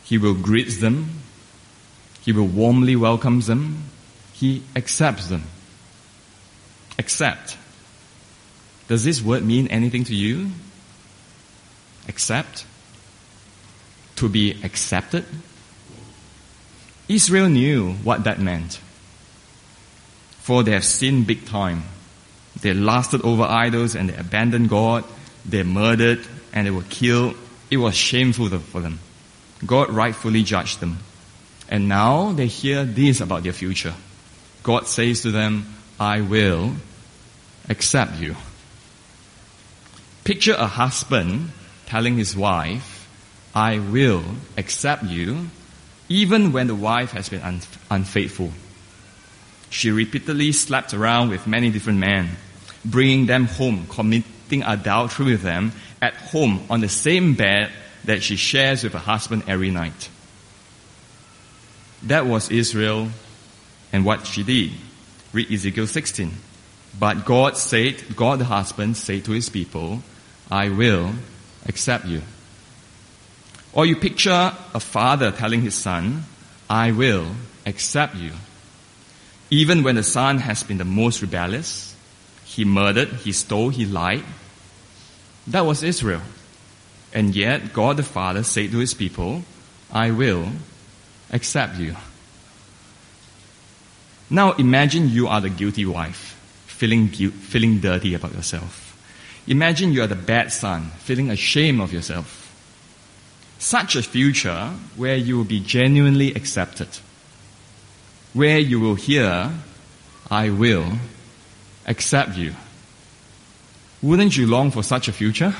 He 0.05 0.19
will 0.19 0.35
greet 0.35 0.81
them. 0.81 1.24
He 2.25 2.33
will 2.33 2.47
warmly 2.47 2.97
welcome 2.97 3.41
them. 3.41 3.85
He 4.33 4.63
accepts 4.75 5.29
them. 5.29 5.45
Accept. 6.99 7.59
Does 8.89 9.05
this 9.05 9.23
word 9.23 9.45
mean 9.45 9.69
anything 9.69 10.05
to 10.05 10.15
you? 10.15 10.51
Accept? 12.09 12.67
To 14.17 14.29
be 14.29 14.59
accepted? 14.63 15.25
Israel 17.09 17.49
knew 17.49 17.93
what 17.93 18.25
that 18.25 18.39
meant. 18.39 18.81
For 20.39 20.63
they 20.63 20.73
have 20.73 20.85
sinned 20.85 21.27
big 21.27 21.45
time. 21.47 21.85
They 22.61 22.73
lusted 22.73 23.23
over 23.23 23.43
idols 23.43 23.95
and 23.95 24.09
they 24.09 24.17
abandoned 24.17 24.69
God. 24.71 25.05
They 25.45 25.63
murdered 25.63 26.27
and 26.53 26.67
they 26.67 26.71
were 26.71 26.83
killed. 26.83 27.37
It 27.71 27.79
was 27.79 27.95
shameful 27.95 28.49
for 28.59 28.81
them. 28.81 29.01
God 29.67 29.91
rightfully 29.91 30.43
judged 30.43 30.81
them. 30.81 30.99
And 31.75 31.89
now 31.89 32.31
they 32.31 32.47
hear 32.47 32.85
this 32.85 33.21
about 33.21 33.43
their 33.43 33.53
future. 33.53 33.95
God 34.63 34.87
says 34.87 35.23
to 35.23 35.33
them, 35.33 35.75
I 35.99 36.21
will 36.21 36.75
accept 37.69 38.21
you. 38.21 38.37
Picture 40.23 40.55
a 40.57 40.69
husband 40.69 41.51
telling 41.87 42.17
his 42.17 42.37
wife, 42.37 43.11
I 43.57 43.81
will 43.81 44.23
accept 44.57 45.03
you, 45.03 45.49
even 46.09 46.53
when 46.53 46.69
the 46.69 46.77
wife 46.77 47.11
has 47.11 47.29
been 47.29 47.43
un- 47.43 47.61
unfaithful. 47.91 48.53
She 49.69 49.91
repeatedly 49.91 50.53
slept 50.53 50.95
around 50.95 51.31
with 51.31 51.49
many 51.49 51.71
different 51.73 51.99
men, 51.99 52.37
bringing 52.85 53.27
them 53.27 53.47
home, 53.47 53.89
committing 53.89 54.63
adultery 54.63 55.27
with 55.27 55.43
them 55.43 55.73
at 56.01 56.15
home 56.15 56.63
on 56.71 56.83
the 56.83 56.89
same 56.89 57.35
bed 57.35 57.73
that 58.05 58.23
she 58.23 58.37
shares 58.37 58.85
with 58.85 58.93
her 58.93 59.01
husband 59.01 59.43
every 59.49 59.73
night. 59.73 60.09
That 62.07 62.27
was 62.27 62.51
Israel 62.51 63.09
and 63.93 64.05
what 64.05 64.27
she 64.27 64.43
did. 64.43 64.73
Read 65.33 65.51
Ezekiel 65.51 65.87
16. 65.87 66.31
But 66.99 67.25
God 67.25 67.57
said, 67.57 68.17
God 68.17 68.39
the 68.39 68.45
husband 68.45 68.97
said 68.97 69.25
to 69.25 69.33
his 69.33 69.49
people, 69.49 70.03
I 70.51 70.69
will 70.69 71.13
accept 71.67 72.07
you. 72.07 72.23
Or 73.73 73.87
you 73.87 73.97
picture 73.97 74.53
a 74.75 74.81
father 74.81 75.33
telling 75.33 75.63
his 75.63 75.75
son, 75.75 76.25
I 76.69 76.93
will 76.93 77.27
accept 77.67 78.15
you. 78.17 78.33
Even 79.51 79.83
when 79.83 79.97
the 79.97 80.03
son 80.03 80.39
has 80.39 80.63
been 80.63 80.79
the 80.79 80.85
most 80.85 81.23
rebellious, 81.23 81.97
he 82.45 82.65
murdered, 82.65 83.09
he 83.09 83.33
stole, 83.33 83.71
he 83.71 83.85
lied. 83.85 84.25
That 85.47 85.67
was 85.67 85.83
Israel. 85.83 86.23
And 87.13 87.35
yet 87.35 87.73
God 87.73 87.97
the 87.97 88.03
Father 88.03 88.43
said 88.43 88.71
to 88.73 88.79
his 88.79 88.95
people, 88.95 89.43
I 89.93 90.11
will 90.11 90.49
accept 91.35 91.77
you. 91.79 91.95
Now 94.31 94.53
imagine 94.53 95.11
you 95.11 95.29
are 95.29 95.41
the 95.41 95.51
guilty 95.51 95.85
wife, 95.85 96.41
feeling, 96.67 97.09
guilt, 97.09 97.35
feeling 97.35 97.81
dirty 97.81 98.15
about 98.15 98.33
yourself. 98.33 98.81
Imagine 99.47 99.93
you 99.93 100.03
are 100.03 100.07
the 100.07 100.15
bad 100.15 100.51
son, 100.51 100.91
feeling 101.01 101.31
ashamed 101.31 101.81
of 101.81 101.93
yourself. 101.93 102.41
Such 103.59 103.97
a 103.97 104.03
future 104.03 104.73
where 104.97 105.17
you 105.17 105.37
will 105.37 105.45
be 105.45 105.61
genuinely 105.61 106.33
accepted. 106.33 106.89
Where 108.33 108.59
you 108.59 108.81
will 108.81 108.95
hear, 108.95 109.53
I 110.31 110.51
will 110.51 110.87
accept 111.87 112.37
you. 112.37 112.55
Wouldn't 114.03 114.37
you 114.37 114.47
long 114.47 114.71
for 114.71 114.83
such 114.83 115.09
a 115.09 115.13
future? 115.13 115.55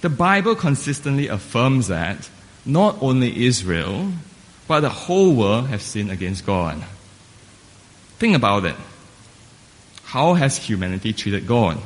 The 0.00 0.08
Bible 0.08 0.54
consistently 0.54 1.28
affirms 1.28 1.88
that 1.88 2.28
not 2.68 2.96
only 3.00 3.46
Israel, 3.46 4.12
but 4.68 4.80
the 4.80 4.90
whole 4.90 5.34
world 5.34 5.68
have 5.68 5.82
sinned 5.82 6.10
against 6.10 6.44
God. 6.44 6.84
Think 8.18 8.36
about 8.36 8.64
it. 8.66 8.76
How 10.04 10.34
has 10.34 10.58
humanity 10.58 11.12
treated 11.12 11.46
God? 11.46 11.78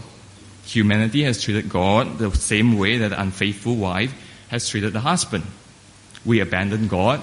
Humanity 0.65 1.23
has 1.23 1.41
treated 1.43 1.69
God 1.69 2.19
the 2.19 2.31
same 2.33 2.77
way 2.79 2.99
that 2.99 3.11
the 3.11 3.21
unfaithful 3.21 3.77
wife 3.77 4.12
has 4.49 4.69
treated 4.69 4.93
the 4.93 5.01
husband. 5.01 5.45
We 6.25 6.41
abandon 6.41 6.89
God. 6.89 7.21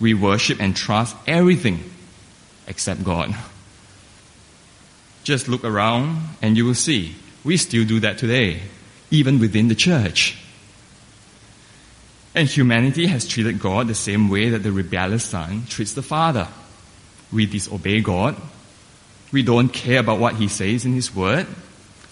We 0.00 0.14
worship 0.14 0.60
and 0.60 0.76
trust 0.76 1.16
everything 1.26 1.90
except 2.66 3.02
God. 3.04 3.34
Just 5.24 5.48
look 5.48 5.64
around 5.64 6.20
and 6.42 6.56
you 6.56 6.66
will 6.66 6.74
see 6.74 7.14
we 7.44 7.58
still 7.58 7.84
do 7.84 8.00
that 8.00 8.18
today, 8.18 8.62
even 9.10 9.38
within 9.38 9.68
the 9.68 9.74
church. 9.74 10.38
And 12.34 12.48
humanity 12.48 13.06
has 13.06 13.28
treated 13.28 13.60
God 13.60 13.86
the 13.86 13.94
same 13.94 14.28
way 14.28 14.48
that 14.50 14.64
the 14.64 14.72
rebellious 14.72 15.24
son 15.24 15.64
treats 15.68 15.94
the 15.94 16.02
father. 16.02 16.48
We 17.32 17.46
disobey 17.46 18.00
God. 18.00 18.36
We 19.32 19.42
don't 19.42 19.68
care 19.68 20.00
about 20.00 20.18
what 20.18 20.36
he 20.36 20.48
says 20.48 20.84
in 20.84 20.94
his 20.94 21.14
word. 21.14 21.46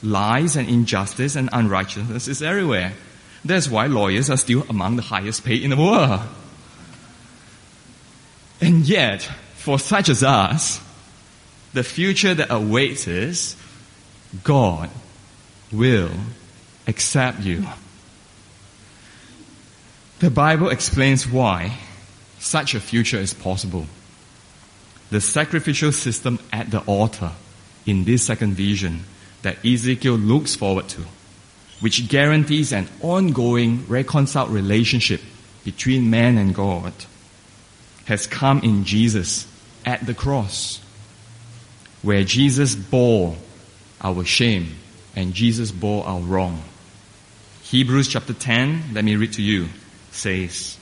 Lies 0.03 0.57
and 0.57 0.69
injustice 0.69 1.37
and 1.37 1.49
unrighteousness 1.53 2.29
is 2.29 2.43
everywhere. 2.43 2.93
That's 3.45 3.69
why 3.69 3.87
lawyers 3.87 4.31
are 4.31 4.37
still 4.37 4.65
among 4.69 4.97
the 4.97 5.03
highest 5.03 5.45
paid 5.45 5.63
in 5.63 5.71
the 5.71 5.77
world. 5.77 6.21
And 8.61 8.89
yet, 8.89 9.23
for 9.55 9.79
such 9.79 10.09
as 10.09 10.23
us, 10.23 10.81
the 11.73 11.83
future 11.83 12.35
that 12.35 12.53
awaits 12.53 13.09
is 13.09 13.57
God 14.45 14.91
will 15.73 16.11
accept 16.87 17.41
you. 17.41 17.67
The 20.23 20.31
Bible 20.31 20.69
explains 20.69 21.27
why 21.27 21.79
such 22.39 22.77
a 22.77 22.81
future 22.81 23.19
is 23.19 23.35
possible. 23.35 23.87
The 25.11 25.21
sacrificial 25.21 25.91
system 25.91 26.39
at 26.53 26.71
the 26.71 26.79
altar 26.83 27.33
in 27.87 28.05
this 28.05 28.23
second 28.23 28.53
vision 28.53 29.03
that 29.43 29.67
Ezekiel 29.67 30.15
looks 30.15 30.55
forward 30.55 30.89
to, 30.91 31.01
which 31.81 32.09
guarantees 32.09 32.73
an 32.73 32.87
ongoing 33.01 33.85
reconciled 33.89 34.51
relationship 34.51 35.21
between 35.65 36.09
man 36.09 36.39
and 36.39 36.55
God, 36.55 36.93
has 38.05 38.29
come 38.29 38.61
in 38.61 38.85
Jesus 38.85 39.49
at 39.85 40.07
the 40.07 40.15
cross, 40.15 40.81
where 42.03 42.23
Jesus 42.23 42.77
bore 42.77 43.35
our 44.01 44.25
shame 44.25 44.77
and 45.17 45.35
Jesus 45.35 45.73
bore 45.73 46.07
our 46.07 46.21
wrong. 46.21 46.63
Hebrews 47.65 48.07
chapter 48.07 48.35
10, 48.35 48.93
let 48.93 49.05
me 49.05 49.17
read 49.17 49.33
to 49.33 49.43
you, 49.43 49.67
says, 50.13 50.79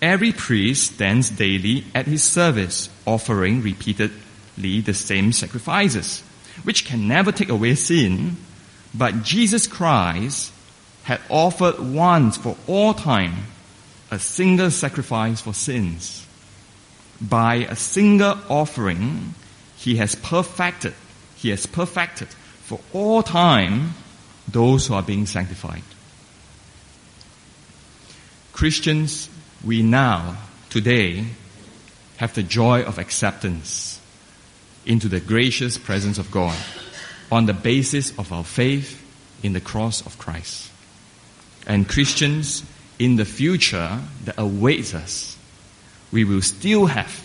Every 0.00 0.32
priest 0.32 0.94
stands 0.94 1.30
daily 1.30 1.84
at 1.94 2.06
his 2.06 2.22
service, 2.22 2.88
offering 3.06 3.62
repeatedly 3.62 4.80
the 4.80 4.94
same 4.94 5.32
sacrifices 5.32 6.22
which 6.62 6.84
can 6.84 7.08
never 7.08 7.32
take 7.32 7.48
away 7.48 7.74
sin, 7.74 8.36
but 8.94 9.22
Jesus 9.22 9.66
Christ 9.66 10.52
had 11.04 11.20
offered 11.28 11.78
once 11.78 12.36
for 12.36 12.56
all 12.66 12.94
time 12.94 13.34
a 14.10 14.18
single 14.18 14.70
sacrifice 14.70 15.40
for 15.40 15.54
sins. 15.54 16.26
By 17.20 17.56
a 17.56 17.76
single 17.76 18.38
offering, 18.48 19.34
he 19.76 19.96
has 19.96 20.14
perfected, 20.14 20.94
he 21.36 21.50
has 21.50 21.66
perfected 21.66 22.28
for 22.28 22.80
all 22.92 23.22
time 23.22 23.94
those 24.46 24.86
who 24.86 24.94
are 24.94 25.02
being 25.02 25.26
sanctified. 25.26 25.82
Christians, 28.58 29.30
we 29.64 29.84
now, 29.84 30.36
today, 30.68 31.24
have 32.16 32.34
the 32.34 32.42
joy 32.42 32.82
of 32.82 32.98
acceptance 32.98 34.00
into 34.84 35.06
the 35.06 35.20
gracious 35.20 35.78
presence 35.78 36.18
of 36.18 36.32
God 36.32 36.58
on 37.30 37.46
the 37.46 37.52
basis 37.52 38.18
of 38.18 38.32
our 38.32 38.42
faith 38.42 39.00
in 39.44 39.52
the 39.52 39.60
cross 39.60 40.04
of 40.04 40.18
Christ. 40.18 40.72
And 41.68 41.88
Christians, 41.88 42.64
in 42.98 43.14
the 43.14 43.24
future 43.24 44.00
that 44.24 44.34
awaits 44.36 44.92
us, 44.92 45.38
we 46.10 46.24
will 46.24 46.42
still 46.42 46.86
have 46.86 47.24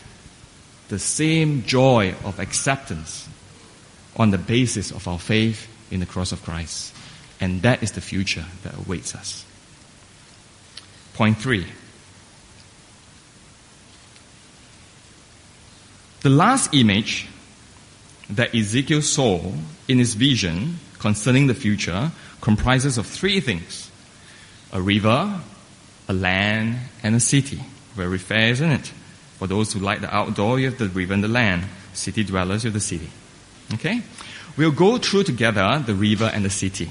the 0.89 0.99
same 0.99 1.63
joy 1.63 2.13
of 2.23 2.39
acceptance 2.39 3.27
on 4.17 4.29
the 4.29 4.37
basis 4.37 4.91
of 4.91 5.07
our 5.07 5.17
faith 5.17 5.67
in 5.89 5.99
the 5.99 6.05
cross 6.05 6.31
of 6.31 6.43
Christ. 6.43 6.93
And 7.41 7.63
that 7.63 7.81
is 7.81 7.93
the 7.93 8.01
future 8.01 8.45
that 8.61 8.77
awaits 8.77 9.15
us. 9.15 9.45
Point 11.13 11.37
three. 11.37 11.67
The 16.21 16.29
last 16.29 16.73
image 16.73 17.27
that 18.29 18.55
Ezekiel 18.55 19.01
saw 19.01 19.51
in 19.87 19.99
his 19.99 20.13
vision 20.15 20.79
concerning 20.99 21.47
the 21.47 21.53
future 21.53 22.11
comprises 22.39 22.97
of 22.97 23.05
three 23.05 23.39
things. 23.41 23.91
A 24.71 24.81
river, 24.81 25.41
a 26.07 26.13
land, 26.13 26.77
and 27.03 27.15
a 27.15 27.19
city. 27.19 27.61
Very 27.93 28.17
fair, 28.17 28.49
isn't 28.49 28.71
it? 28.71 28.87
For 29.37 29.47
those 29.47 29.73
who 29.73 29.79
like 29.79 30.01
the 30.01 30.13
outdoor, 30.15 30.59
you 30.59 30.69
have 30.69 30.79
the 30.79 30.87
river 30.87 31.13
and 31.13 31.23
the 31.23 31.27
land. 31.27 31.65
City 31.93 32.23
dwellers, 32.23 32.63
you 32.63 32.69
have 32.69 32.73
the 32.73 32.79
city. 32.79 33.09
Okay? 33.73 34.01
We'll 34.55 34.71
go 34.71 34.97
through 34.97 35.23
together 35.23 35.83
the 35.85 35.93
river 35.93 36.31
and 36.33 36.45
the 36.45 36.49
city. 36.49 36.89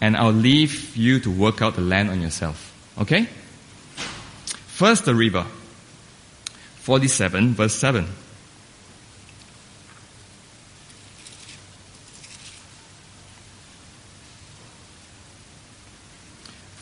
And 0.00 0.16
I'll 0.16 0.32
leave 0.32 0.96
you 0.96 1.20
to 1.20 1.30
work 1.30 1.62
out 1.62 1.76
the 1.76 1.82
land 1.82 2.10
on 2.10 2.20
yourself. 2.20 2.74
Okay? 2.98 3.28
First, 4.74 5.04
the 5.04 5.14
river. 5.14 5.46
47 6.78 7.54
verse 7.54 7.74
7. 7.74 8.06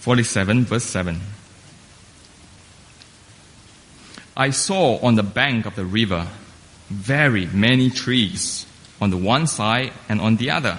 47 0.01 0.65
verse 0.65 0.85
7. 0.85 1.21
I 4.39 4.49
saw 4.49 4.97
on 5.01 5.17
the 5.17 5.23
bank 5.23 5.67
of 5.67 5.77
the 5.77 5.85
river 5.85 6.29
very 6.89 7.45
many 7.45 7.91
trees 7.91 8.65
on 9.03 9.11
the 9.11 9.19
one 9.19 9.47
side 9.47 9.93
and 10.09 10.19
on 10.19 10.37
the 10.37 10.51
other. 10.51 10.79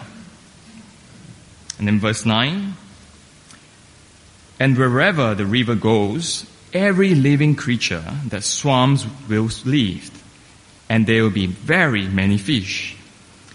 And 1.78 1.86
then 1.86 2.00
verse 2.00 2.26
9. 2.26 2.74
And 4.60 4.78
wherever 4.80 5.36
the 5.36 5.46
river 5.46 5.76
goes, 5.76 6.48
every 6.74 7.16
living 7.16 7.56
creature 7.56 8.04
that 8.28 8.44
swims 8.44 9.06
will 9.30 9.50
live, 9.66 10.10
and 10.90 11.06
there 11.06 11.24
will 11.24 11.30
be 11.30 11.46
very 11.46 12.08
many 12.08 12.38
fish. 12.38 12.96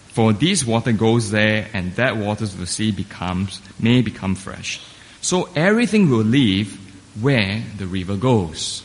For 0.09 0.33
this 0.33 0.65
water 0.65 0.93
goes 0.93 1.31
there, 1.31 1.69
and 1.73 1.95
that 1.97 2.17
water 2.17 2.45
of 2.45 2.59
the 2.59 2.67
sea 2.67 2.91
becomes, 2.91 3.61
may 3.79 4.03
become 4.03 4.35
fresh. 4.35 4.81
So 5.21 5.49
everything 5.55 6.09
will 6.09 6.25
live 6.25 6.77
where 7.21 7.63
the 7.77 7.87
river 7.87 8.17
goes. 8.17 8.85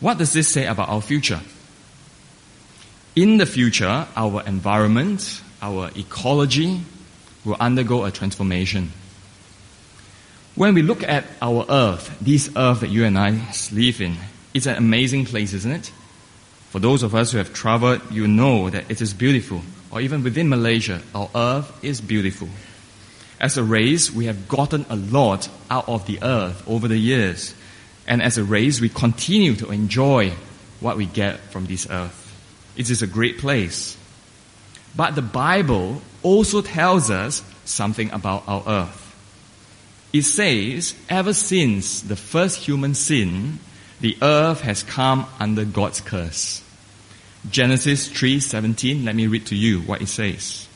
What 0.00 0.18
does 0.18 0.32
this 0.32 0.48
say 0.48 0.66
about 0.66 0.88
our 0.88 1.00
future? 1.00 1.40
In 3.16 3.36
the 3.38 3.46
future, 3.46 4.06
our 4.16 4.42
environment, 4.44 5.42
our 5.62 5.90
ecology 5.96 6.80
will 7.44 7.56
undergo 7.60 8.04
a 8.04 8.10
transformation. 8.10 8.90
When 10.56 10.74
we 10.74 10.82
look 10.82 11.02
at 11.02 11.24
our 11.42 11.66
earth, 11.68 12.16
this 12.20 12.48
earth 12.54 12.80
that 12.80 12.90
you 12.90 13.04
and 13.04 13.18
I 13.18 13.30
live 13.72 14.00
in, 14.00 14.16
it's 14.54 14.66
an 14.66 14.76
amazing 14.76 15.24
place, 15.26 15.52
isn't 15.52 15.72
it? 15.72 15.92
For 16.70 16.78
those 16.78 17.02
of 17.02 17.12
us 17.12 17.32
who 17.32 17.38
have 17.38 17.52
traveled, 17.52 18.02
you 18.12 18.28
know 18.28 18.70
that 18.70 18.88
it 18.88 19.00
is 19.00 19.12
beautiful. 19.14 19.62
Or 19.90 20.00
even 20.00 20.22
within 20.22 20.48
Malaysia, 20.48 21.02
our 21.12 21.28
earth 21.34 21.84
is 21.84 22.00
beautiful. 22.00 22.48
As 23.40 23.56
a 23.56 23.64
race, 23.64 24.12
we 24.12 24.26
have 24.26 24.46
gotten 24.46 24.86
a 24.88 24.94
lot 24.94 25.48
out 25.70 25.88
of 25.88 26.06
the 26.06 26.20
earth 26.22 26.62
over 26.68 26.86
the 26.86 26.98
years. 26.98 27.52
And 28.06 28.22
as 28.22 28.38
a 28.38 28.44
race, 28.44 28.80
we 28.80 28.88
continue 28.88 29.56
to 29.56 29.72
enjoy 29.72 30.34
what 30.78 30.96
we 30.96 31.06
get 31.06 31.40
from 31.50 31.66
this 31.66 31.88
earth. 31.90 32.20
It 32.76 32.90
is 32.90 33.02
a 33.02 33.08
great 33.08 33.38
place. 33.38 33.96
But 34.94 35.16
the 35.16 35.22
Bible 35.22 36.00
also 36.22 36.62
tells 36.62 37.10
us 37.10 37.42
something 37.64 38.12
about 38.12 38.44
our 38.46 38.62
earth. 38.66 39.03
It 40.14 40.22
says, 40.22 40.94
ever 41.08 41.34
since 41.34 42.00
the 42.00 42.14
first 42.14 42.60
human 42.60 42.94
sin, 42.94 43.58
the 44.00 44.16
earth 44.22 44.60
has 44.60 44.84
come 44.84 45.26
under 45.40 45.64
God's 45.64 46.00
curse. 46.00 46.62
Genesis 47.50 48.08
3:17, 48.08 49.04
let 49.04 49.16
me 49.16 49.26
read 49.26 49.44
to 49.46 49.56
you 49.56 49.80
what 49.80 50.00
it 50.00 50.06
says. 50.06 50.68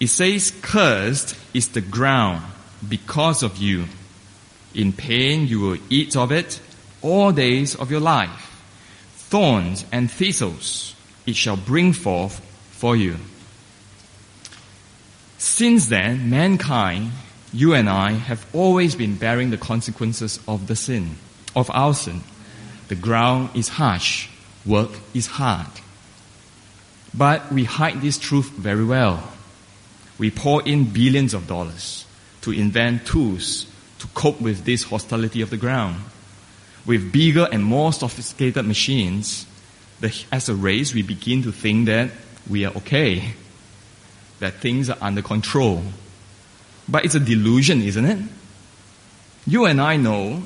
It 0.00 0.06
says, 0.06 0.50
Cursed 0.62 1.36
is 1.52 1.68
the 1.68 1.82
ground 1.82 2.42
because 2.88 3.42
of 3.42 3.58
you. 3.58 3.84
In 4.74 4.94
pain 4.94 5.46
you 5.46 5.60
will 5.60 5.78
eat 5.90 6.16
of 6.16 6.32
it 6.32 6.58
all 7.02 7.32
days 7.32 7.74
of 7.74 7.90
your 7.90 8.00
life. 8.00 8.48
Thorns 9.28 9.84
and 9.92 10.10
thistles 10.10 10.94
it 11.26 11.36
shall 11.36 11.58
bring 11.58 11.92
forth 11.92 12.40
for 12.70 12.96
you. 12.96 13.18
Since 15.36 15.88
then, 15.88 16.30
mankind, 16.30 17.12
you 17.52 17.74
and 17.74 17.88
I, 17.88 18.12
have 18.12 18.46
always 18.54 18.94
been 18.94 19.16
bearing 19.16 19.50
the 19.50 19.58
consequences 19.58 20.40
of 20.48 20.66
the 20.66 20.76
sin, 20.76 21.16
of 21.54 21.70
our 21.72 21.94
sin. 21.94 22.22
The 22.88 22.94
ground 22.94 23.50
is 23.54 23.68
harsh, 23.68 24.28
work 24.64 24.90
is 25.12 25.26
hard. 25.26 25.68
But 27.14 27.52
we 27.52 27.64
hide 27.64 28.00
this 28.00 28.18
truth 28.18 28.50
very 28.50 28.84
well. 28.84 29.32
We 30.18 30.30
pour 30.30 30.62
in 30.62 30.84
billions 30.84 31.34
of 31.34 31.46
dollars 31.46 32.06
to 32.42 32.52
invent 32.52 33.06
tools 33.06 33.66
to 33.98 34.06
cope 34.08 34.40
with 34.40 34.64
this 34.64 34.84
hostility 34.84 35.42
of 35.42 35.50
the 35.50 35.56
ground. 35.56 35.96
With 36.86 37.12
bigger 37.12 37.48
and 37.52 37.62
more 37.62 37.92
sophisticated 37.92 38.66
machines, 38.66 39.46
the, 40.00 40.12
as 40.32 40.48
a 40.48 40.54
race, 40.54 40.94
we 40.94 41.02
begin 41.02 41.42
to 41.44 41.52
think 41.52 41.86
that 41.86 42.10
we 42.48 42.64
are 42.64 42.74
okay, 42.78 43.34
that 44.40 44.54
things 44.54 44.90
are 44.90 44.98
under 45.00 45.22
control. 45.22 45.82
But 46.88 47.04
it's 47.04 47.14
a 47.14 47.20
delusion, 47.20 47.82
isn't 47.82 48.04
it? 48.04 48.18
You 49.46 49.64
and 49.66 49.80
I 49.80 49.96
know 49.96 50.42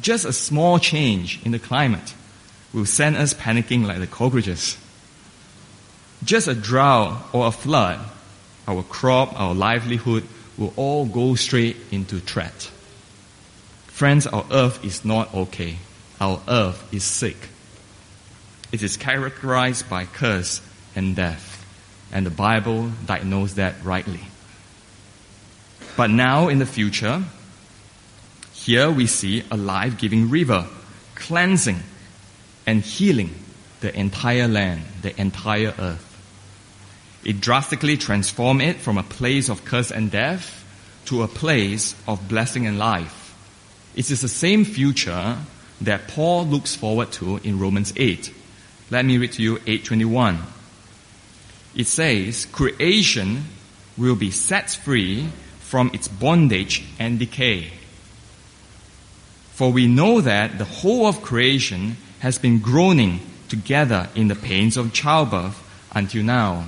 just 0.00 0.24
a 0.24 0.32
small 0.32 0.78
change 0.78 1.40
in 1.44 1.52
the 1.52 1.58
climate 1.58 2.14
will 2.72 2.86
send 2.86 3.16
us 3.16 3.34
panicking 3.34 3.86
like 3.86 3.98
the 3.98 4.06
cockroaches. 4.06 4.76
Just 6.24 6.48
a 6.48 6.54
drought 6.54 7.22
or 7.32 7.46
a 7.46 7.50
flood, 7.50 8.00
our 8.68 8.82
crop, 8.82 9.38
our 9.38 9.54
livelihood 9.54 10.24
will 10.56 10.72
all 10.76 11.06
go 11.06 11.34
straight 11.34 11.76
into 11.90 12.20
threat. 12.20 12.70
Friends, 13.86 14.26
our 14.26 14.44
earth 14.50 14.84
is 14.84 15.04
not 15.04 15.34
okay. 15.34 15.76
Our 16.20 16.40
earth 16.48 16.92
is 16.92 17.04
sick. 17.04 17.36
It 18.72 18.82
is 18.82 18.96
characterized 18.96 19.88
by 19.90 20.04
curse 20.04 20.60
and 20.94 21.16
death, 21.16 21.66
and 22.12 22.24
the 22.24 22.30
Bible 22.30 22.90
diagnosed 23.06 23.56
that 23.56 23.74
rightly. 23.82 24.29
But 26.00 26.08
now 26.08 26.48
in 26.48 26.60
the 26.60 26.64
future, 26.64 27.22
here 28.54 28.90
we 28.90 29.06
see 29.06 29.44
a 29.50 29.56
life 29.58 29.98
giving 29.98 30.30
river, 30.30 30.64
cleansing 31.14 31.80
and 32.66 32.80
healing 32.80 33.34
the 33.80 33.94
entire 33.94 34.48
land, 34.48 34.80
the 35.02 35.20
entire 35.20 35.74
earth. 35.78 36.06
It 37.22 37.42
drastically 37.42 37.98
transformed 37.98 38.62
it 38.62 38.78
from 38.78 38.96
a 38.96 39.02
place 39.02 39.50
of 39.50 39.66
curse 39.66 39.90
and 39.90 40.10
death 40.10 40.64
to 41.04 41.22
a 41.22 41.28
place 41.28 41.94
of 42.08 42.30
blessing 42.30 42.66
and 42.66 42.78
life. 42.78 43.36
It 43.94 44.10
is 44.10 44.22
the 44.22 44.28
same 44.28 44.64
future 44.64 45.36
that 45.82 46.08
Paul 46.08 46.46
looks 46.46 46.74
forward 46.74 47.12
to 47.20 47.36
in 47.44 47.58
Romans 47.58 47.92
8. 47.94 48.32
Let 48.90 49.04
me 49.04 49.18
read 49.18 49.32
to 49.32 49.42
you 49.42 49.56
821. 49.66 50.38
It 51.76 51.86
says, 51.88 52.46
creation 52.46 53.44
will 53.98 54.16
be 54.16 54.30
set 54.30 54.70
free 54.70 55.28
from 55.70 55.88
its 55.94 56.08
bondage 56.08 56.82
and 56.98 57.20
decay. 57.20 57.70
For 59.52 59.70
we 59.70 59.86
know 59.86 60.20
that 60.20 60.58
the 60.58 60.64
whole 60.64 61.06
of 61.06 61.22
creation 61.22 61.96
has 62.18 62.38
been 62.38 62.58
groaning 62.58 63.20
together 63.48 64.08
in 64.16 64.26
the 64.26 64.34
pains 64.34 64.76
of 64.76 64.92
childbirth 64.92 65.62
until 65.94 66.24
now. 66.24 66.64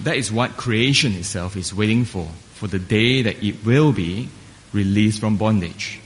That 0.00 0.16
is 0.16 0.32
what 0.32 0.56
creation 0.56 1.12
itself 1.12 1.54
is 1.54 1.74
waiting 1.74 2.06
for, 2.06 2.26
for 2.54 2.66
the 2.66 2.78
day 2.78 3.20
that 3.20 3.44
it 3.44 3.62
will 3.62 3.92
be 3.92 4.30
released 4.72 5.20
from 5.20 5.36
bondage. 5.36 6.00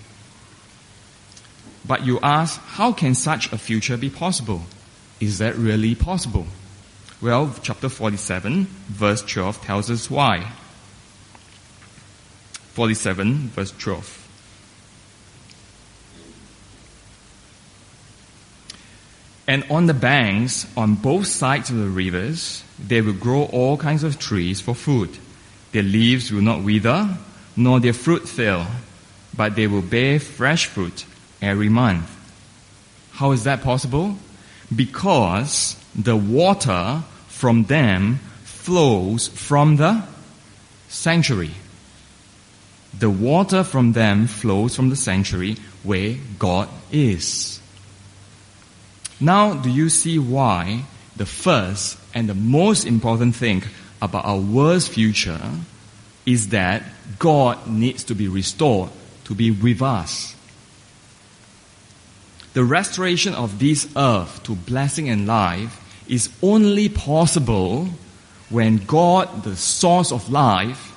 But 1.87 2.05
you 2.05 2.19
ask, 2.21 2.61
how 2.63 2.91
can 2.91 3.15
such 3.15 3.53
a 3.53 3.59
future 3.59 3.97
be 3.97 4.11
possible? 4.11 4.63
Is 5.21 5.39
that 5.39 5.55
really 5.55 5.95
possible? 5.95 6.47
Well, 7.23 7.55
chapter 7.63 7.89
47, 7.89 8.65
verse 8.89 9.23
12 9.23 9.63
tells 9.63 9.89
us 9.93 10.11
why. 10.11 10.51
47, 12.75 13.51
verse 13.51 13.71
12. 13.79 14.19
And 19.47 19.65
on 19.71 19.87
the 19.87 19.95
banks, 19.95 20.67
on 20.77 20.97
both 20.97 21.29
sides 21.29 21.71
of 21.71 21.77
the 21.77 21.87
rivers, 21.87 22.65
there 22.77 23.05
will 23.05 23.13
grow 23.13 23.45
all 23.45 23.77
kinds 23.77 24.03
of 24.03 24.19
trees 24.19 24.61
for 24.61 24.75
food. 24.75 25.17
Their 25.71 25.85
leaves 25.85 26.33
will 26.33 26.43
not 26.43 26.65
wither, 26.65 27.17
nor 27.57 27.79
their 27.79 27.93
fruit 27.93 28.29
fail, 28.29 28.67
but 29.37 29.55
they 29.55 29.69
will 29.69 29.83
bear 29.83 30.19
fresh 30.19 30.67
fruit 30.67 31.07
every 31.41 31.69
month. 31.69 32.11
How 33.13 33.31
is 33.31 33.45
that 33.45 33.63
possible? 33.63 34.17
Because 34.75 35.77
the 35.95 36.17
water 36.17 37.05
from 37.43 37.65
them 37.65 38.21
flows 38.45 39.27
from 39.27 39.75
the 39.75 40.01
sanctuary. 40.87 41.51
The 42.97 43.11
water 43.11 43.65
from 43.65 43.95
them 43.95 44.29
flows 44.29 44.77
from 44.77 44.91
the 44.91 44.95
sanctuary 44.95 45.57
where 45.83 46.15
God 46.39 46.69
is. 46.93 47.61
Now, 49.19 49.55
do 49.55 49.71
you 49.71 49.89
see 49.89 50.21
why 50.21 50.85
the 51.17 51.27
first 51.27 51.99
and 52.15 52.29
the 52.29 52.35
most 52.37 52.87
important 52.87 53.35
thing 53.35 53.65
about 54.01 54.25
our 54.25 54.39
world's 54.39 54.87
future 54.87 55.43
is 56.25 56.51
that 56.51 56.85
God 57.19 57.67
needs 57.67 58.05
to 58.05 58.15
be 58.15 58.29
restored 58.29 58.91
to 59.25 59.35
be 59.35 59.51
with 59.51 59.83
us? 59.83 60.37
The 62.55 62.63
restoration 62.63 63.35
of 63.35 63.59
this 63.59 63.89
earth 63.97 64.45
to 64.45 64.55
blessing 64.55 65.09
and 65.09 65.27
life 65.27 65.82
is 66.13 66.29
only 66.43 66.91
possible 66.91 67.89
when 68.51 68.77
God, 68.77 69.45
the 69.45 69.57
source 69.57 70.13
of 70.13 70.31
life, 70.31 70.93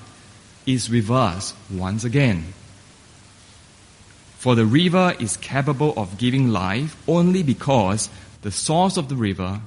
is 0.66 0.90
with 0.90 1.10
us 1.10 1.54
once 1.72 2.04
again. 2.04 2.44
For 4.38 4.56
the 4.56 4.66
river 4.66 5.16
is 5.18 5.38
capable 5.38 5.94
of 5.96 6.18
giving 6.18 6.50
life 6.50 7.02
only 7.08 7.44
because 7.44 8.10
the 8.42 8.52
source 8.52 8.98
of 8.98 9.08
the 9.08 9.16
river 9.16 9.62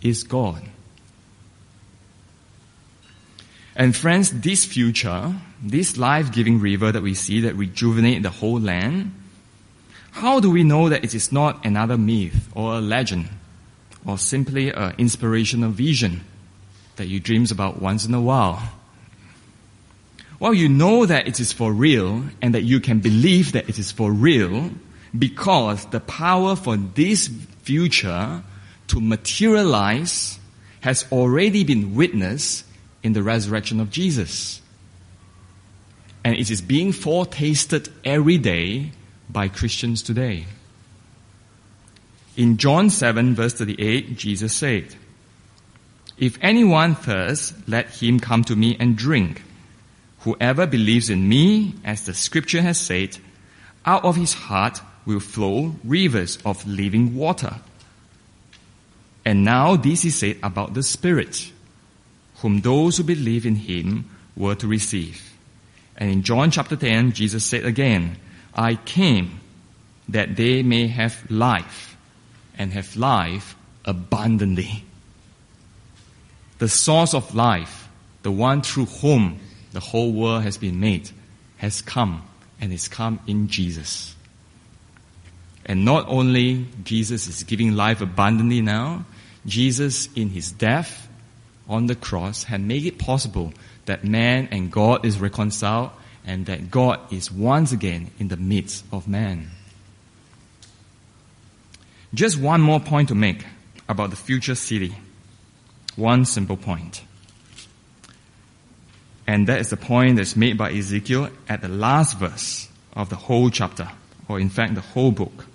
is 0.00 0.22
God. 0.22 0.62
And 3.76 3.94
friends, 3.94 4.32
this 4.40 4.64
future, 4.64 5.34
this 5.62 5.98
life-giving 5.98 6.58
river 6.58 6.90
that 6.90 7.02
we 7.02 7.12
see 7.12 7.40
that 7.40 7.54
rejuvenate 7.54 8.22
the 8.22 8.30
whole 8.30 8.58
land, 8.58 9.12
how 10.12 10.40
do 10.40 10.50
we 10.50 10.64
know 10.64 10.88
that 10.88 11.04
it 11.04 11.14
is 11.14 11.30
not 11.30 11.66
another 11.66 11.98
myth 11.98 12.48
or 12.54 12.76
a 12.76 12.80
legend 12.80 13.28
or 14.06 14.16
simply 14.18 14.70
an 14.70 14.94
inspirational 14.98 15.70
vision 15.70 16.24
that 16.96 17.08
you 17.08 17.20
dreams 17.20 17.50
about 17.50 17.82
once 17.82 18.06
in 18.06 18.14
a 18.14 18.20
while? 18.20 18.62
Well, 20.38 20.54
you 20.54 20.68
know 20.68 21.06
that 21.06 21.26
it 21.26 21.40
is 21.40 21.52
for 21.52 21.72
real 21.72 22.24
and 22.42 22.54
that 22.54 22.62
you 22.62 22.80
can 22.80 23.00
believe 23.00 23.52
that 23.52 23.68
it 23.68 23.78
is 23.78 23.90
for 23.90 24.12
real 24.12 24.70
because 25.18 25.86
the 25.86 26.00
power 26.00 26.56
for 26.56 26.76
this 26.76 27.28
future 27.62 28.42
to 28.88 29.00
materialize 29.00 30.38
has 30.80 31.06
already 31.10 31.64
been 31.64 31.94
witnessed 31.94 32.64
in 33.02 33.12
the 33.12 33.22
resurrection 33.22 33.80
of 33.80 33.90
Jesus. 33.90 34.60
And 36.22 36.36
it 36.36 36.50
is 36.50 36.60
being 36.60 36.92
foretasted 36.92 37.88
every 38.04 38.38
day 38.38 38.92
by 39.28 39.48
Christians 39.48 40.02
today. 40.02 40.46
In 42.36 42.58
John 42.58 42.90
7 42.90 43.34
verse 43.34 43.54
38, 43.54 44.16
Jesus 44.18 44.54
said, 44.54 44.94
If 46.18 46.38
anyone 46.42 46.94
thirsts, 46.94 47.54
let 47.66 47.88
him 47.88 48.20
come 48.20 48.44
to 48.44 48.54
me 48.54 48.76
and 48.78 48.94
drink. 48.94 49.42
Whoever 50.20 50.66
believes 50.66 51.08
in 51.08 51.26
me, 51.26 51.74
as 51.82 52.04
the 52.04 52.12
scripture 52.12 52.60
has 52.60 52.78
said, 52.78 53.16
out 53.86 54.04
of 54.04 54.16
his 54.16 54.34
heart 54.34 54.82
will 55.06 55.20
flow 55.20 55.76
rivers 55.82 56.38
of 56.44 56.66
living 56.66 57.16
water. 57.16 57.56
And 59.24 59.42
now 59.44 59.76
this 59.76 60.04
is 60.04 60.16
said 60.16 60.36
about 60.42 60.74
the 60.74 60.82
Spirit, 60.82 61.50
whom 62.36 62.60
those 62.60 62.98
who 62.98 63.04
believe 63.04 63.46
in 63.46 63.56
him 63.56 64.10
were 64.36 64.54
to 64.56 64.66
receive. 64.66 65.32
And 65.96 66.10
in 66.10 66.22
John 66.22 66.50
chapter 66.50 66.76
10, 66.76 67.12
Jesus 67.12 67.44
said 67.44 67.64
again, 67.64 68.18
I 68.54 68.74
came 68.74 69.40
that 70.08 70.36
they 70.36 70.62
may 70.62 70.88
have 70.88 71.30
life 71.30 71.95
and 72.58 72.72
have 72.72 72.96
life 72.96 73.56
abundantly. 73.84 74.84
The 76.58 76.68
source 76.68 77.14
of 77.14 77.34
life, 77.34 77.88
the 78.22 78.32
one 78.32 78.62
through 78.62 78.86
whom 78.86 79.38
the 79.72 79.80
whole 79.80 80.12
world 80.12 80.42
has 80.42 80.56
been 80.56 80.80
made, 80.80 81.10
has 81.58 81.82
come 81.82 82.22
and 82.60 82.72
is 82.72 82.88
come 82.88 83.20
in 83.26 83.48
Jesus. 83.48 84.14
And 85.66 85.84
not 85.84 86.06
only 86.08 86.66
Jesus 86.84 87.26
is 87.26 87.42
giving 87.42 87.74
life 87.74 88.00
abundantly 88.00 88.62
now, 88.62 89.04
Jesus 89.44 90.08
in 90.14 90.30
his 90.30 90.52
death 90.52 91.08
on 91.68 91.86
the 91.86 91.94
cross 91.94 92.44
had 92.44 92.60
made 92.60 92.86
it 92.86 92.98
possible 92.98 93.52
that 93.86 94.04
man 94.04 94.48
and 94.50 94.70
God 94.70 95.04
is 95.04 95.18
reconciled 95.18 95.90
and 96.24 96.46
that 96.46 96.70
God 96.70 97.00
is 97.12 97.30
once 97.30 97.72
again 97.72 98.10
in 98.18 98.28
the 98.28 98.36
midst 98.36 98.84
of 98.92 99.08
man. 99.08 99.50
Just 102.14 102.38
one 102.38 102.60
more 102.60 102.80
point 102.80 103.08
to 103.08 103.14
make 103.14 103.44
about 103.88 104.10
the 104.10 104.16
future 104.16 104.54
city. 104.54 104.94
One 105.96 106.24
simple 106.24 106.56
point. 106.56 107.02
And 109.26 109.46
that 109.48 109.60
is 109.60 109.70
the 109.70 109.76
point 109.76 110.16
that's 110.16 110.36
made 110.36 110.56
by 110.56 110.72
Ezekiel 110.72 111.30
at 111.48 111.62
the 111.62 111.68
last 111.68 112.18
verse 112.18 112.68
of 112.94 113.08
the 113.08 113.16
whole 113.16 113.50
chapter, 113.50 113.90
or 114.28 114.38
in 114.38 114.48
fact 114.48 114.74
the 114.74 114.80
whole 114.80 115.10
book. 115.10 115.46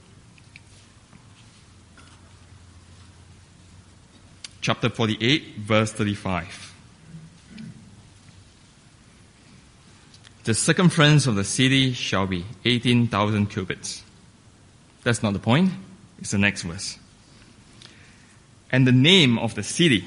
Chapter 4.59 4.89
48, 4.89 5.55
verse 5.57 5.91
35. 5.93 6.75
The 10.43 10.53
circumference 10.53 11.27
of 11.27 11.35
the 11.35 11.43
city 11.43 11.93
shall 11.93 12.27
be 12.27 12.45
18,000 12.65 13.47
cubits. 13.47 14.03
That's 15.03 15.23
not 15.23 15.33
the 15.33 15.39
point. 15.39 15.71
It's 16.21 16.31
the 16.31 16.37
next 16.37 16.61
verse. 16.61 16.97
And 18.71 18.87
the 18.87 18.91
name 18.91 19.37
of 19.37 19.55
the 19.55 19.63
city 19.63 20.05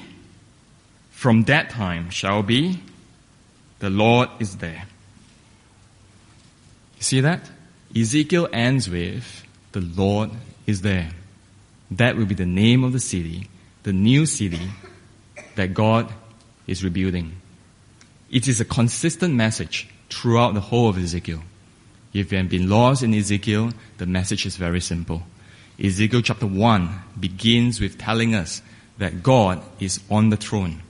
from 1.11 1.43
that 1.43 1.69
time 1.69 2.09
shall 2.09 2.41
be 2.41 2.81
the 3.79 3.89
Lord 3.89 4.29
is 4.39 4.57
there. 4.57 4.85
You 6.97 7.03
see 7.03 7.19
that? 7.19 7.49
Ezekiel 7.95 8.47
ends 8.51 8.89
with 8.89 9.45
the 9.73 9.81
Lord 9.81 10.31
is 10.65 10.81
there. 10.81 11.11
That 11.91 12.15
will 12.15 12.25
be 12.25 12.35
the 12.35 12.45
name 12.45 12.83
of 12.83 12.93
the 12.93 12.99
city, 12.99 13.47
the 13.83 13.93
new 13.93 14.25
city 14.25 14.71
that 15.55 15.73
God 15.73 16.11
is 16.65 16.83
rebuilding. 16.83 17.33
It 18.31 18.47
is 18.47 18.59
a 18.59 18.65
consistent 18.65 19.35
message 19.35 19.87
throughout 20.09 20.53
the 20.53 20.61
whole 20.61 20.89
of 20.89 20.97
Ezekiel. 20.97 21.43
If 22.13 22.31
you 22.31 22.37
have 22.37 22.49
been 22.49 22.69
lost 22.69 23.03
in 23.03 23.13
Ezekiel, 23.13 23.71
the 23.97 24.05
message 24.05 24.45
is 24.45 24.55
very 24.55 24.81
simple. 24.81 25.23
Ezekiel 25.81 26.21
chapter 26.21 26.47
1 26.47 26.89
begins 27.19 27.81
with 27.81 27.97
telling 27.97 28.33
us 28.33 28.61
that 28.97 29.21
God 29.21 29.61
is 29.79 29.99
on 30.09 30.29
the 30.29 30.37
throne. 30.37 30.81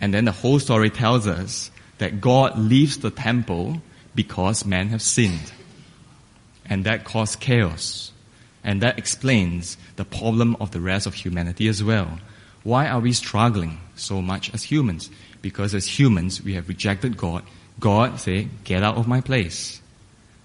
And 0.00 0.14
then 0.14 0.24
the 0.24 0.32
whole 0.32 0.58
story 0.58 0.88
tells 0.88 1.26
us 1.26 1.70
that 1.98 2.20
God 2.22 2.58
leaves 2.58 2.98
the 2.98 3.10
temple 3.10 3.82
because 4.14 4.64
men 4.64 4.88
have 4.88 5.02
sinned. 5.02 5.52
And 6.64 6.84
that 6.84 7.04
caused 7.04 7.40
chaos. 7.40 8.12
And 8.64 8.80
that 8.80 8.98
explains 8.98 9.76
the 9.96 10.04
problem 10.04 10.56
of 10.58 10.70
the 10.70 10.80
rest 10.80 11.06
of 11.06 11.14
humanity 11.14 11.68
as 11.68 11.84
well. 11.84 12.18
Why 12.62 12.88
are 12.88 13.00
we 13.00 13.12
struggling 13.12 13.80
so 13.96 14.22
much 14.22 14.52
as 14.54 14.62
humans? 14.62 15.10
Because 15.42 15.74
as 15.74 15.86
humans, 15.98 16.42
we 16.42 16.54
have 16.54 16.68
rejected 16.68 17.16
God. 17.16 17.44
God 17.78 18.20
say, 18.20 18.48
get 18.64 18.82
out 18.82 18.96
of 18.96 19.08
my 19.08 19.20
place. 19.20 19.80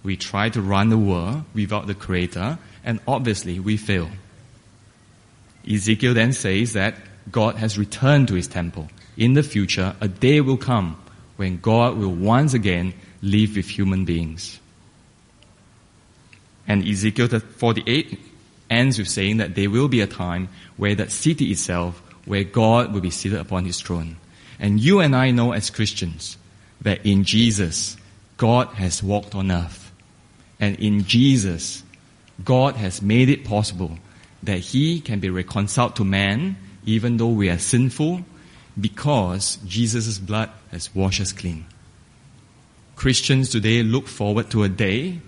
We 0.06 0.16
try 0.16 0.50
to 0.50 0.62
run 0.62 0.90
the 0.90 1.00
world 1.00 1.44
without 1.56 1.88
the 1.88 1.96
creator, 1.96 2.60
and 2.84 3.00
obviously 3.08 3.60
we 3.60 3.76
fail. 3.76 4.08
Ezekiel 5.68 6.14
then 6.14 6.32
says 6.32 6.74
that 6.74 6.94
God 7.32 7.56
has 7.56 7.80
returned 7.80 8.28
to 8.28 8.36
his 8.36 8.48
temple. 8.48 8.88
In 9.18 9.34
the 9.34 9.42
future, 9.42 9.96
a 10.00 10.08
day 10.08 10.42
will 10.42 10.58
come 10.58 11.02
when 11.38 11.58
God 11.58 11.98
will 11.98 12.14
once 12.14 12.54
again 12.54 12.94
live 13.24 13.56
with 13.56 13.68
human 13.68 14.06
beings. 14.06 14.60
And 16.68 16.88
Ezekiel 16.88 17.40
48 17.40 18.20
ends 18.70 19.00
with 19.00 19.10
saying 19.10 19.38
that 19.38 19.56
there 19.56 19.72
will 19.72 19.88
be 19.88 20.02
a 20.02 20.08
time 20.08 20.50
where 20.78 20.94
that 20.94 21.12
city 21.12 21.52
itself, 21.52 22.00
where 22.26 22.44
God 22.44 22.94
will 22.94 23.02
be 23.02 23.10
seated 23.10 23.40
upon 23.40 23.66
his 23.66 23.82
throne. 23.82 24.18
And 24.60 24.80
you 24.80 25.00
and 25.00 25.16
I 25.16 25.32
know 25.32 25.52
as 25.52 25.72
Christians 25.72 26.38
that 26.82 27.04
in 27.04 27.24
Jesus, 27.24 27.98
God 28.38 28.68
has 28.76 29.02
walked 29.02 29.34
on 29.34 29.52
earth. 29.52 29.85
And 30.60 30.80
in 30.80 31.04
Jesus, 31.04 31.84
God 32.44 32.76
has 32.76 33.02
made 33.02 33.30
it 33.30 33.46
possible 33.46 33.98
that 34.44 34.60
He 34.60 35.00
can 35.00 35.20
be 35.20 35.30
reconciled 35.30 35.96
to 35.98 36.06
man 36.06 36.58
even 36.86 37.18
though 37.18 37.30
we 37.30 37.50
are 37.50 37.58
sinful 37.58 38.22
because 38.80 39.58
Jesus' 39.66 40.20
blood 40.20 40.50
has 40.72 40.94
washed 40.94 41.22
us 41.22 41.32
clean. 41.32 41.66
Christians 42.96 43.50
today 43.50 43.84
look 43.84 44.08
forward 44.08 44.50
to 44.52 44.64
a 44.64 44.70
day 44.70 45.20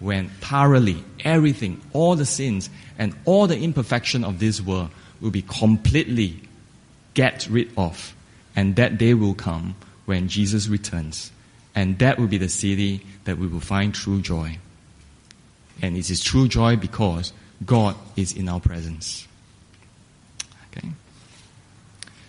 when 0.00 0.28
thoroughly 0.40 1.02
everything, 1.24 1.80
all 1.92 2.16
the 2.16 2.26
sins 2.26 2.68
and 2.98 3.14
all 3.24 3.46
the 3.46 3.58
imperfection 3.58 4.24
of 4.24 4.38
this 4.38 4.60
world 4.60 4.90
will 5.20 5.30
be 5.30 5.42
completely 5.42 6.40
get 7.14 7.46
rid 7.48 7.70
of. 7.76 8.14
And 8.56 8.76
that 8.76 8.98
day 8.98 9.14
will 9.14 9.34
come 9.34 9.74
when 10.04 10.28
Jesus 10.28 10.68
returns. 10.68 11.32
And 11.74 11.98
that 11.98 12.18
will 12.18 12.26
be 12.26 12.38
the 12.38 12.48
city 12.48 13.04
that 13.24 13.38
we 13.38 13.46
will 13.46 13.60
find 13.60 13.94
true 13.94 14.20
joy. 14.20 14.58
And 15.82 15.96
it 15.96 16.10
is 16.10 16.20
true 16.20 16.48
joy 16.48 16.76
because 16.76 17.32
God 17.64 17.96
is 18.16 18.32
in 18.32 18.48
our 18.48 18.60
presence. 18.60 19.26
Okay? 20.70 20.88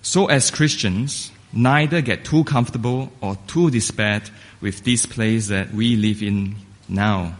So 0.01 0.27
as 0.27 0.51
Christians, 0.51 1.31
neither 1.53 2.01
get 2.01 2.25
too 2.25 2.43
comfortable 2.43 3.11
or 3.21 3.37
too 3.47 3.69
despaired 3.71 4.29
with 4.61 4.83
this 4.83 5.05
place 5.05 5.47
that 5.47 5.73
we 5.73 5.95
live 5.95 6.21
in 6.21 6.55
now. 6.87 7.37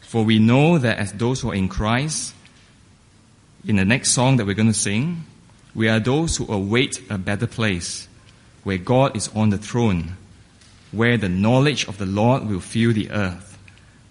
For 0.00 0.24
we 0.24 0.38
know 0.38 0.78
that 0.78 0.98
as 0.98 1.12
those 1.12 1.40
who 1.40 1.50
are 1.50 1.54
in 1.54 1.68
Christ, 1.68 2.34
in 3.66 3.76
the 3.76 3.84
next 3.84 4.10
song 4.10 4.36
that 4.36 4.46
we're 4.46 4.54
going 4.54 4.68
to 4.68 4.74
sing, 4.74 5.24
we 5.74 5.88
are 5.88 5.98
those 5.98 6.36
who 6.36 6.50
await 6.52 7.02
a 7.10 7.18
better 7.18 7.46
place 7.46 8.06
where 8.62 8.78
God 8.78 9.16
is 9.16 9.28
on 9.34 9.50
the 9.50 9.58
throne, 9.58 10.16
where 10.92 11.16
the 11.16 11.28
knowledge 11.28 11.88
of 11.88 11.98
the 11.98 12.06
Lord 12.06 12.46
will 12.46 12.60
fill 12.60 12.92
the 12.92 13.10
earth 13.10 13.53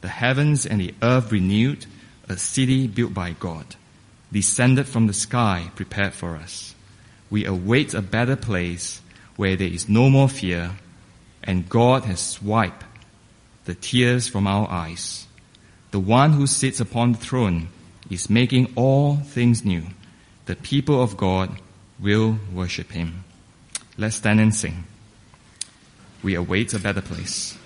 the 0.04 0.10
heavens 0.10 0.66
and 0.66 0.82
the 0.82 0.94
earth 1.02 1.32
renewed, 1.32 1.86
a 2.28 2.36
city 2.36 2.88
built 2.88 3.14
by 3.14 3.32
God, 3.32 3.66
descended 4.34 4.86
from 4.86 5.08
the 5.08 5.14
sky, 5.14 5.72
prepared 5.76 6.14
for 6.14 6.36
us. 6.36 6.76
We 7.30 7.46
await 7.46 7.94
a 7.94 8.02
better 8.02 8.36
place 8.36 9.02
where 9.38 9.56
there 9.56 9.70
is 9.70 9.88
no 9.88 10.10
more 10.10 10.28
fear, 10.28 10.72
and 11.42 11.70
God 11.70 12.04
has 12.04 12.42
wiped 12.42 12.84
the 13.64 13.76
tears 13.76 14.28
from 14.28 14.46
our 14.46 14.70
eyes. 14.70 15.26
The 15.92 16.02
one 16.02 16.34
who 16.34 16.48
sits 16.48 16.82
upon 16.82 17.14
the 17.14 17.18
throne 17.20 17.70
is 18.10 18.30
making 18.30 18.74
all 18.76 19.16
things 19.16 19.64
new. 19.64 19.86
The 20.48 20.58
people 20.58 21.02
of 21.02 21.16
God 21.16 21.50
will 21.98 22.40
worship 22.54 22.92
him. 22.92 23.24
Let's 23.98 24.18
stand 24.18 24.42
and 24.42 24.54
sing. 24.54 24.84
We 26.22 26.36
await 26.36 26.74
a 26.74 26.80
better 26.80 27.02
place. 27.02 27.58